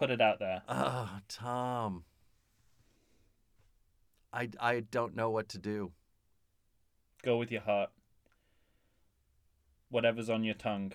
Put 0.03 0.11
it 0.11 0.19
out 0.19 0.39
there. 0.39 0.63
Oh, 0.67 1.09
Tom. 1.29 2.03
I, 4.33 4.49
I 4.59 4.81
don't 4.81 5.15
know 5.15 5.29
what 5.29 5.47
to 5.49 5.57
do. 5.57 5.93
Go 7.23 7.37
with 7.37 7.53
your 7.53 7.61
heart. 7.61 7.89
whatever's 9.89 10.29
on 10.29 10.43
your 10.43 10.55
tongue. 10.55 10.91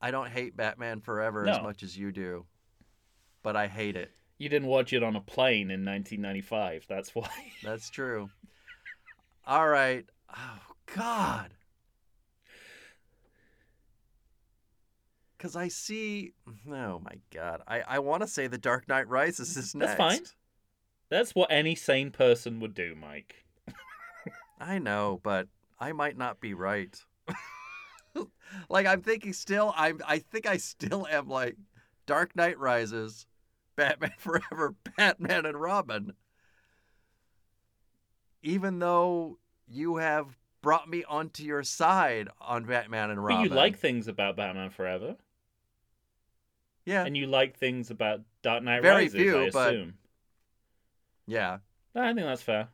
I 0.00 0.10
don't 0.10 0.28
hate 0.28 0.56
Batman 0.56 1.00
Forever 1.00 1.46
as 1.46 1.62
much 1.62 1.84
as 1.84 1.96
you 1.96 2.10
do, 2.10 2.46
but 3.44 3.54
I 3.54 3.68
hate 3.68 3.94
it. 3.94 4.10
You 4.38 4.48
didn't 4.48 4.66
watch 4.66 4.92
it 4.92 5.04
on 5.04 5.14
a 5.14 5.20
plane 5.20 5.70
in 5.70 5.84
1995. 5.84 6.86
That's 6.88 7.14
why. 7.14 7.30
That's 7.62 7.90
true. 7.90 8.28
All 9.46 9.68
right. 9.68 10.04
Oh 10.36 10.58
God. 10.96 11.54
Cause 15.42 15.56
I 15.56 15.66
see. 15.66 16.34
Oh 16.70 17.00
my 17.00 17.18
God. 17.34 17.62
I 17.66 17.80
I 17.80 17.98
want 17.98 18.22
to 18.22 18.28
say 18.28 18.46
The 18.46 18.58
Dark 18.58 18.86
Knight 18.86 19.08
Rises 19.08 19.56
is 19.56 19.74
next. 19.74 19.96
That's 19.96 19.98
fine. 19.98 20.20
That's 21.08 21.34
what 21.34 21.50
any 21.50 21.74
sane 21.74 22.12
person 22.12 22.60
would 22.60 22.74
do, 22.74 22.94
Mike. 22.94 23.44
I 24.60 24.78
know, 24.78 25.18
but 25.24 25.48
I 25.80 25.90
might 25.90 26.16
not 26.16 26.40
be 26.40 26.54
right. 26.54 26.96
like 28.68 28.86
I'm 28.86 29.02
thinking 29.02 29.32
still. 29.32 29.74
I'm. 29.76 30.00
I 30.06 30.20
think 30.20 30.46
I 30.46 30.58
still 30.58 31.08
am 31.10 31.28
like 31.28 31.56
Dark 32.06 32.36
Knight 32.36 32.60
Rises, 32.60 33.26
Batman 33.74 34.12
Forever, 34.18 34.76
Batman 34.96 35.44
and 35.44 35.60
Robin. 35.60 36.12
Even 38.44 38.78
though 38.78 39.38
you 39.66 39.96
have 39.96 40.38
brought 40.62 40.88
me 40.88 41.02
onto 41.02 41.42
your 41.42 41.64
side 41.64 42.28
on 42.40 42.64
Batman 42.64 43.10
and 43.10 43.22
Robin. 43.22 43.48
But 43.48 43.50
you 43.50 43.56
like 43.56 43.76
things 43.76 44.06
about 44.06 44.36
Batman 44.36 44.70
Forever, 44.70 45.16
yeah, 46.84 47.04
and 47.04 47.16
you 47.16 47.26
like 47.26 47.56
things 47.58 47.90
about 47.90 48.20
Dark 48.42 48.62
Knight 48.62 48.82
Very 48.82 49.04
Rises. 49.04 49.14
few, 49.14 49.38
I 49.40 49.50
but- 49.50 49.74
assume. 49.74 49.94
yeah. 51.26 51.58
I 51.94 52.14
think 52.14 52.26
that's 52.26 52.40
fair. 52.42 52.68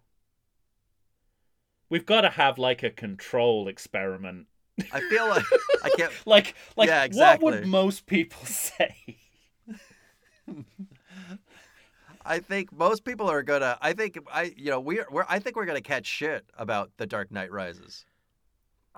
We've 1.91 2.07
got 2.07 2.21
to 2.21 2.31
have 2.31 2.59
like 2.59 2.83
a 2.85 2.91
control 2.91 3.67
experiment. 3.67 4.47
I 4.93 5.01
feel 5.09 5.27
like 5.29 5.45
I 5.83 5.91
can't. 5.97 6.13
Like, 6.25 6.55
like 6.77 6.89
Yeah, 6.89 7.09
what 7.13 7.43
would 7.43 7.67
most 7.67 8.07
people 8.07 8.41
say? 8.45 9.17
I 12.25 12.41
think 12.41 12.73
most 12.73 13.05
people 13.05 13.29
are 13.29 13.43
gonna. 13.43 13.79
I 13.81 13.93
think 13.93 14.19
I. 14.33 14.53
You 14.57 14.71
know, 14.73 14.81
we're. 14.81 15.07
we're 15.11 15.25
I 15.29 15.39
think 15.39 15.57
we're 15.57 15.65
gonna 15.65 15.81
catch 15.81 16.07
shit 16.07 16.45
about 16.59 16.91
The 16.99 17.07
Dark 17.07 17.31
Knight 17.33 17.51
Rises. 17.51 18.05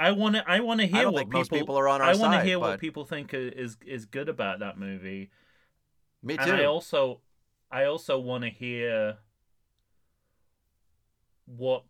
I 0.01 0.13
want 0.13 0.35
to. 0.37 0.45
I 0.51 0.61
want 0.61 0.81
to 0.81 0.87
hear 0.87 1.11
what 1.11 1.27
people. 1.27 1.39
most 1.41 1.51
people 1.53 1.77
are 1.79 1.87
on 1.89 2.01
our 2.01 2.09
I 2.09 2.15
want 2.15 2.33
to 2.33 2.43
hear 2.43 2.59
but- 2.59 2.69
what 2.71 2.81
people 2.81 3.05
think 3.05 3.35
is 3.35 3.77
is 3.85 4.07
good 4.07 4.29
about 4.29 4.59
that 4.61 4.79
movie. 4.79 5.31
Me 6.23 6.37
too. 6.37 6.43
And 6.43 6.53
I 6.53 6.65
also, 6.65 7.21
I 7.71 7.85
also 7.85 8.19
want 8.19 8.45
to 8.45 8.51
hear 8.51 9.19
what 11.47 11.85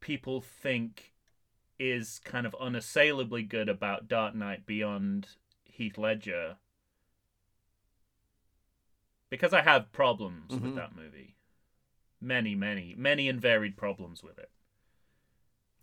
people 0.00 0.40
think 0.40 1.12
is 1.78 2.20
kind 2.24 2.46
of 2.46 2.54
unassailably 2.60 3.42
good 3.42 3.68
about 3.68 4.08
Dark 4.08 4.34
Knight 4.34 4.66
beyond 4.66 5.28
Heath 5.64 5.98
Ledger. 5.98 6.56
Because 9.30 9.52
I 9.52 9.62
have 9.62 9.92
problems 9.92 10.52
Mhm. 10.52 10.60
with 10.60 10.74
that 10.76 10.94
movie. 10.94 11.36
Many, 12.20 12.54
many, 12.54 12.94
many 12.96 13.28
and 13.28 13.40
varied 13.40 13.76
problems 13.76 14.22
with 14.22 14.38
it. 14.38 14.50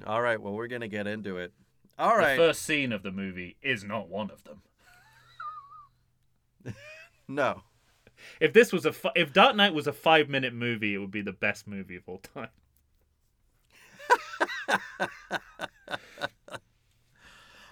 All 0.06 0.22
right. 0.22 0.39
Well, 0.41 0.54
we're 0.54 0.68
gonna 0.68 0.88
get 0.88 1.08
into 1.08 1.38
it. 1.38 1.54
All 1.97 2.16
right. 2.18 2.36
The 2.38 2.41
first 2.43 2.62
scene 2.64 2.91
of 2.93 3.04
the 3.04 3.12
movie 3.12 3.58
is 3.62 3.84
not 3.84 4.10
one 4.10 4.32
of 4.32 4.43
them. 4.43 4.62
No. 7.28 7.62
If 8.39 8.54
this 8.54 8.74
was 8.74 8.88
a 8.88 8.91
fi- 8.91 9.12
if 9.16 9.32
Dark 9.32 9.56
Knight 9.56 9.76
was 9.76 9.86
a 9.86 9.91
5-minute 9.91 10.52
movie, 10.52 10.95
it 10.95 10.97
would 10.97 11.12
be 11.12 11.22
the 11.22 11.32
best 11.32 11.68
movie 11.68 11.95
of 11.95 12.02
all 12.08 12.18
time. 12.18 12.50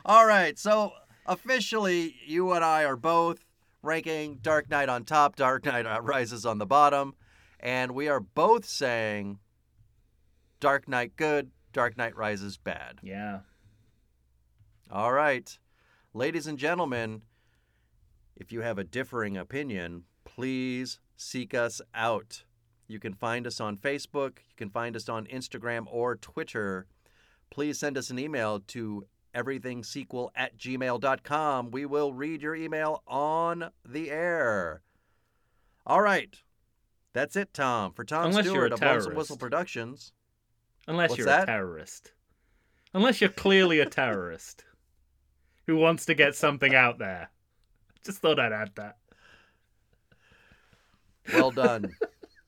All 0.06 0.26
right. 0.26 0.58
So 0.58 0.94
officially, 1.26 2.16
you 2.26 2.54
and 2.54 2.64
I 2.64 2.86
are 2.86 2.96
both 2.96 3.40
ranking 3.82 4.36
Dark 4.42 4.70
Knight 4.70 4.90
on 4.90 5.04
top, 5.04 5.36
Dark 5.36 5.66
Knight 5.66 5.86
Rises 6.04 6.46
on 6.46 6.60
the 6.60 6.66
bottom, 6.66 7.16
and 7.60 7.92
we 7.94 8.08
are 8.08 8.20
both 8.20 8.66
saying 8.66 9.40
Dark 10.60 10.88
Knight 10.88 11.16
good, 11.16 11.52
Dark 11.74 11.97
Knight 11.97 12.15
Rises 12.15 12.57
bad. 12.57 12.99
Yeah. 13.03 13.39
All 14.91 15.13
right. 15.13 15.57
Ladies 16.13 16.47
and 16.47 16.57
gentlemen, 16.57 17.24
if 18.36 18.51
you 18.51 18.61
have 18.61 18.78
a 18.78 18.84
differing 18.84 19.38
opinion, 19.38 20.03
please 20.26 20.99
seek 21.15 21.53
us 21.53 21.82
out. 21.93 22.43
You 22.88 22.99
can 22.99 23.13
find 23.13 23.45
us 23.45 23.59
on 23.59 23.78
Facebook, 23.78 24.39
you 24.47 24.55
can 24.55 24.70
find 24.70 24.95
us 24.95 25.09
on 25.09 25.26
Instagram 25.26 25.86
or 25.89 26.15
Twitter. 26.15 26.88
Please 27.49 27.80
send 27.80 27.97
us 27.97 28.09
an 28.09 28.20
email 28.20 28.59
to 28.68 29.05
everythingsequel 29.36 30.30
at 30.36 30.57
gmail.com. 30.57 31.72
We 31.72 31.86
will 31.86 32.13
read 32.13 32.41
your 32.41 32.55
email 32.55 33.03
on 33.07 33.72
the 33.86 34.09
air. 34.09 34.82
All 35.86 36.01
right. 36.01 36.41
That's 37.13 37.36
it, 37.36 37.53
Tom. 37.53 37.93
For 37.93 38.03
Tom 38.03 38.28
Unless 38.28 38.47
Stewart 38.47 38.74
of 38.74 38.80
terrorist. 38.80 39.13
Whistle 39.13 39.38
Productions. 39.38 40.13
Unless 40.88 41.12
What's 41.12 41.18
you're 41.20 41.28
that? 41.28 41.44
a 41.44 41.46
terrorist. 41.48 42.14
Unless 42.94 43.22
you're 43.22 43.30
clearly 43.30 43.80
a 43.80 43.86
terrorist 43.86 44.64
who 45.68 45.76
wants 45.76 46.06
to 46.06 46.14
get 46.14 46.36
something 46.36 46.74
out 46.74 46.98
there. 46.98 47.30
Just 48.04 48.20
thought 48.20 48.40
I'd 48.40 48.54
add 48.54 48.72
that. 48.76 48.98
Well 51.34 51.52
done. 51.52 51.94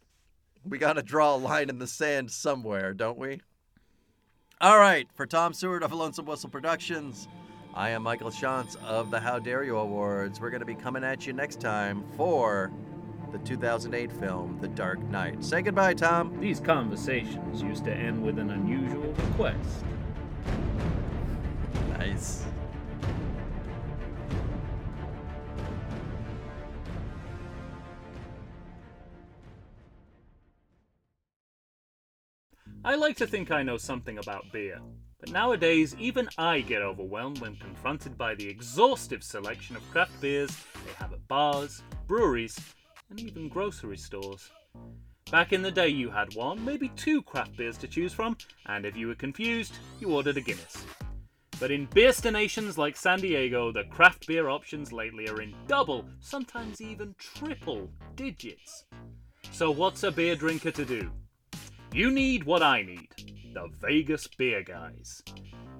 we 0.66 0.78
got 0.78 0.94
to 0.94 1.04
draw 1.04 1.36
a 1.36 1.38
line 1.38 1.70
in 1.70 1.80
the 1.80 1.88
sand 1.88 2.32
somewhere, 2.32 2.94
don't 2.94 3.18
we? 3.18 3.42
All 4.62 4.80
right. 4.80 5.08
For 5.16 5.26
Tom 5.26 5.54
Seward 5.54 5.84
of 5.84 5.92
Lonesome 5.92 6.26
Whistle 6.26 6.50
Productions, 6.50 7.28
I 7.74 7.90
am 7.90 8.04
Michael 8.04 8.30
Shantz 8.30 8.78
of 8.84 9.12
the 9.12 9.20
How 9.20 9.40
Dare 9.40 9.66
You 9.66 9.78
Awards. 9.78 10.40
We're 10.40 10.50
going 10.50 10.62
to 10.62 10.66
be 10.66 10.76
coming 10.76 11.04
at 11.04 11.28
you 11.28 11.34
next 11.34 11.60
time 11.60 12.06
for 12.16 12.72
the 13.32 13.38
2008 13.40 14.12
film, 14.12 14.58
The 14.62 14.68
Dark 14.68 15.00
Knight. 15.04 15.44
Say 15.44 15.62
goodbye, 15.62 15.94
Tom. 15.94 16.40
These 16.40 16.60
conversations 16.60 17.62
used 17.62 17.86
to 17.86 17.94
end 17.94 18.24
with 18.24 18.40
an 18.40 18.50
unusual 18.52 19.14
request. 19.14 19.86
Nice. 21.98 22.46
I 32.84 32.96
like 32.96 33.18
to 33.18 33.28
think 33.28 33.52
I 33.52 33.62
know 33.62 33.78
something 33.78 34.18
about 34.18 34.52
beer, 34.52 34.80
but 35.20 35.32
nowadays 35.32 35.96
even 36.00 36.30
I 36.38 36.62
get 36.62 36.82
overwhelmed 36.82 37.40
when 37.40 37.58
confronted 37.58 38.18
by 38.18 38.36
the 38.36 38.48
exhaustive 38.48 39.22
selection 39.24 39.76
of 39.76 39.88
craft 39.92 40.20
beers 40.22 40.50
they 40.86 40.94
have 40.94 41.12
at 41.12 41.28
bars, 41.28 41.84
breweries, 42.08 42.58
and 43.10 43.20
even 43.20 43.50
grocery 43.50 43.98
stores. 43.98 44.52
Back 45.32 45.54
in 45.54 45.62
the 45.62 45.72
day, 45.72 45.90
you 45.90 46.10
had 46.10 46.36
one, 46.36 46.64
maybe 46.64 46.90
two 46.90 47.22
craft 47.22 47.56
beers 47.56 47.78
to 47.80 47.88
choose 47.88 48.14
from, 48.14 48.38
and 48.66 48.86
if 48.86 48.96
you 48.96 49.08
were 49.08 49.16
confused, 49.16 49.78
you 50.00 50.14
ordered 50.14 50.38
a 50.38 50.42
Guinness. 50.42 50.86
But 51.60 51.72
in 51.72 51.88
beerstinations 51.88 52.78
like 52.78 52.96
San 52.96 53.20
Diego, 53.20 53.72
the 53.72 53.84
craft 53.86 54.28
beer 54.28 54.50
options 54.50 54.94
lately 54.94 55.28
are 55.28 55.42
in 55.42 55.54
double, 55.68 56.06
sometimes 56.20 56.82
even 56.82 57.14
triple 57.18 57.90
digits. 58.16 58.86
So, 59.52 59.70
what's 59.70 60.04
a 60.04 60.12
beer 60.12 60.36
drinker 60.36 60.72
to 60.72 60.86
do? 60.86 61.12
You 61.94 62.12
need 62.12 62.44
what 62.44 62.64
I 62.64 62.82
need 62.84 63.10
the 63.54 63.68
Vegas 63.82 64.28
Beer 64.28 64.64
Guys. 64.64 65.24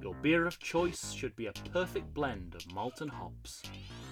Your 0.02 0.16
beer 0.16 0.46
of 0.48 0.60
choice 0.60 1.12
should 1.12 1.36
be 1.36 1.46
a 1.46 1.54
perfect 1.72 2.14
blend 2.14 2.56
of 2.56 2.74
malt 2.74 3.02
and 3.02 3.12
hops. 3.12 3.62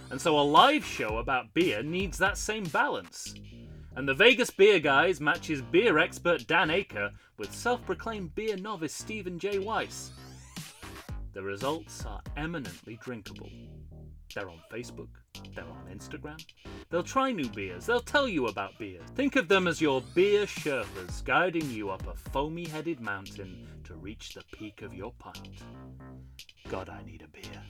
And 0.09 0.21
so 0.21 0.39
a 0.39 0.41
live 0.41 0.85
show 0.85 1.17
about 1.17 1.53
beer 1.53 1.83
needs 1.83 2.17
that 2.17 2.37
same 2.37 2.63
balance. 2.65 3.35
And 3.95 4.07
the 4.07 4.13
Vegas 4.13 4.49
Beer 4.49 4.79
Guys 4.79 5.19
matches 5.19 5.61
beer 5.61 5.97
expert 5.97 6.47
Dan 6.47 6.69
Aker 6.69 7.11
with 7.37 7.53
self 7.53 7.85
proclaimed 7.85 8.33
beer 8.35 8.55
novice 8.55 8.93
Stephen 8.93 9.37
J. 9.39 9.59
Weiss. 9.59 10.11
The 11.33 11.43
results 11.43 12.05
are 12.05 12.21
eminently 12.37 12.97
drinkable. 13.01 13.49
They're 14.33 14.49
on 14.49 14.61
Facebook, 14.71 15.09
they're 15.55 15.65
on 15.65 15.87
Instagram. 15.91 16.43
They'll 16.89 17.03
try 17.03 17.31
new 17.31 17.49
beers, 17.49 17.85
they'll 17.85 17.99
tell 17.99 18.27
you 18.27 18.47
about 18.47 18.77
beer. 18.77 19.01
Think 19.15 19.35
of 19.35 19.47
them 19.47 19.67
as 19.67 19.81
your 19.81 20.01
beer 20.13 20.45
Sherpas 20.45 21.23
guiding 21.23 21.69
you 21.71 21.89
up 21.89 22.05
a 22.07 22.15
foamy 22.29 22.65
headed 22.65 22.99
mountain 22.99 23.67
to 23.83 23.95
reach 23.95 24.33
the 24.33 24.43
peak 24.53 24.83
of 24.83 24.93
your 24.93 25.11
pint. 25.19 25.63
God, 26.69 26.89
I 26.89 27.03
need 27.03 27.23
a 27.23 27.27
beer. 27.27 27.63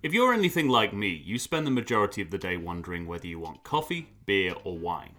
If 0.00 0.14
you're 0.14 0.32
anything 0.32 0.68
like 0.68 0.92
me, 0.92 1.08
you 1.08 1.40
spend 1.40 1.66
the 1.66 1.72
majority 1.72 2.22
of 2.22 2.30
the 2.30 2.38
day 2.38 2.56
wondering 2.56 3.04
whether 3.04 3.26
you 3.26 3.40
want 3.40 3.64
coffee, 3.64 4.08
beer, 4.26 4.54
or 4.62 4.78
wine. 4.78 5.14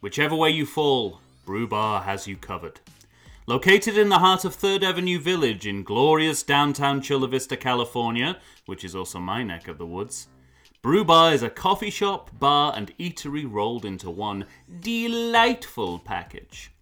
Whichever 0.00 0.34
way 0.34 0.50
you 0.50 0.66
fall, 0.66 1.20
Brew 1.46 1.68
Bar 1.68 2.02
has 2.02 2.26
you 2.26 2.36
covered. 2.36 2.80
Located 3.46 3.96
in 3.96 4.08
the 4.08 4.18
heart 4.18 4.44
of 4.44 4.56
3rd 4.56 4.82
Avenue 4.82 5.20
Village 5.20 5.68
in 5.68 5.84
glorious 5.84 6.42
downtown 6.42 7.00
Chula 7.00 7.28
Vista, 7.28 7.56
California, 7.56 8.38
which 8.66 8.82
is 8.82 8.96
also 8.96 9.20
my 9.20 9.44
neck 9.44 9.68
of 9.68 9.78
the 9.78 9.86
woods, 9.86 10.26
Brew 10.82 11.04
Bar 11.04 11.32
is 11.32 11.44
a 11.44 11.48
coffee 11.48 11.90
shop, 11.90 12.36
bar, 12.40 12.72
and 12.74 12.96
eatery 12.98 13.48
rolled 13.48 13.84
into 13.84 14.10
one 14.10 14.46
delightful 14.80 16.00
package. 16.00 16.72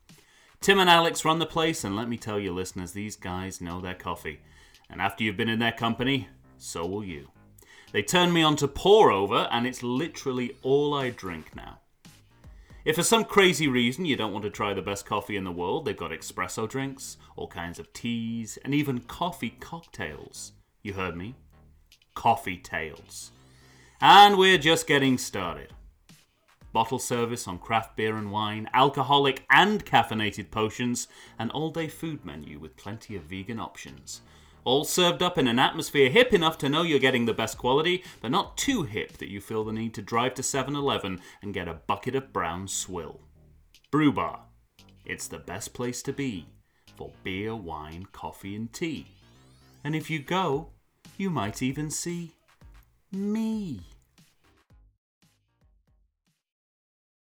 Tim 0.62 0.78
and 0.78 0.88
Alex 0.88 1.22
run 1.22 1.38
the 1.38 1.44
place, 1.44 1.84
and 1.84 1.94
let 1.94 2.08
me 2.08 2.16
tell 2.16 2.40
you, 2.40 2.54
listeners, 2.54 2.92
these 2.92 3.14
guys 3.14 3.60
know 3.60 3.78
their 3.82 3.94
coffee. 3.94 4.40
And 4.88 5.02
after 5.02 5.22
you've 5.22 5.36
been 5.36 5.48
in 5.48 5.58
their 5.58 5.72
company, 5.72 6.28
so 6.58 6.86
will 6.86 7.04
you. 7.04 7.30
They 7.92 8.02
turned 8.02 8.34
me 8.34 8.42
on 8.42 8.56
to 8.56 8.68
pour 8.68 9.10
over, 9.10 9.48
and 9.50 9.66
it's 9.66 9.82
literally 9.82 10.56
all 10.62 10.94
I 10.94 11.10
drink 11.10 11.54
now. 11.54 11.78
If 12.84 12.96
for 12.96 13.02
some 13.02 13.24
crazy 13.24 13.66
reason 13.66 14.04
you 14.04 14.14
don't 14.14 14.32
want 14.32 14.44
to 14.44 14.50
try 14.50 14.72
the 14.72 14.82
best 14.82 15.06
coffee 15.06 15.36
in 15.36 15.42
the 15.42 15.50
world, 15.50 15.84
they've 15.84 15.96
got 15.96 16.12
espresso 16.12 16.68
drinks, 16.68 17.16
all 17.34 17.48
kinds 17.48 17.80
of 17.80 17.92
teas, 17.92 18.58
and 18.64 18.72
even 18.72 19.00
coffee 19.00 19.56
cocktails. 19.58 20.52
You 20.82 20.92
heard 20.92 21.16
me? 21.16 21.34
Coffee 22.14 22.58
tails. 22.58 23.32
And 24.00 24.38
we're 24.38 24.58
just 24.58 24.86
getting 24.86 25.18
started. 25.18 25.72
Bottle 26.72 26.98
service 26.98 27.48
on 27.48 27.58
craft 27.58 27.96
beer 27.96 28.16
and 28.16 28.30
wine, 28.30 28.68
alcoholic 28.72 29.44
and 29.50 29.84
caffeinated 29.84 30.50
potions, 30.50 31.08
an 31.38 31.50
all 31.50 31.70
day 31.70 31.88
food 31.88 32.24
menu 32.24 32.58
with 32.60 32.76
plenty 32.76 33.16
of 33.16 33.22
vegan 33.22 33.58
options. 33.58 34.20
All 34.66 34.84
served 34.84 35.22
up 35.22 35.38
in 35.38 35.46
an 35.46 35.60
atmosphere 35.60 36.10
hip 36.10 36.32
enough 36.32 36.58
to 36.58 36.68
know 36.68 36.82
you're 36.82 36.98
getting 36.98 37.26
the 37.26 37.32
best 37.32 37.56
quality, 37.56 38.02
but 38.20 38.32
not 38.32 38.58
too 38.58 38.82
hip 38.82 39.16
that 39.18 39.30
you 39.30 39.40
feel 39.40 39.62
the 39.62 39.72
need 39.72 39.94
to 39.94 40.02
drive 40.02 40.34
to 40.34 40.42
7 40.42 40.74
Eleven 40.74 41.20
and 41.40 41.54
get 41.54 41.68
a 41.68 41.74
bucket 41.74 42.16
of 42.16 42.32
brown 42.32 42.66
swill. 42.66 43.20
Brew 43.92 44.10
Bar. 44.10 44.40
It's 45.04 45.28
the 45.28 45.38
best 45.38 45.72
place 45.72 46.02
to 46.02 46.12
be 46.12 46.46
for 46.96 47.12
beer, 47.22 47.54
wine, 47.54 48.08
coffee, 48.10 48.56
and 48.56 48.72
tea. 48.72 49.06
And 49.84 49.94
if 49.94 50.10
you 50.10 50.18
go, 50.18 50.70
you 51.16 51.30
might 51.30 51.62
even 51.62 51.88
see 51.88 52.32
me. 53.12 53.82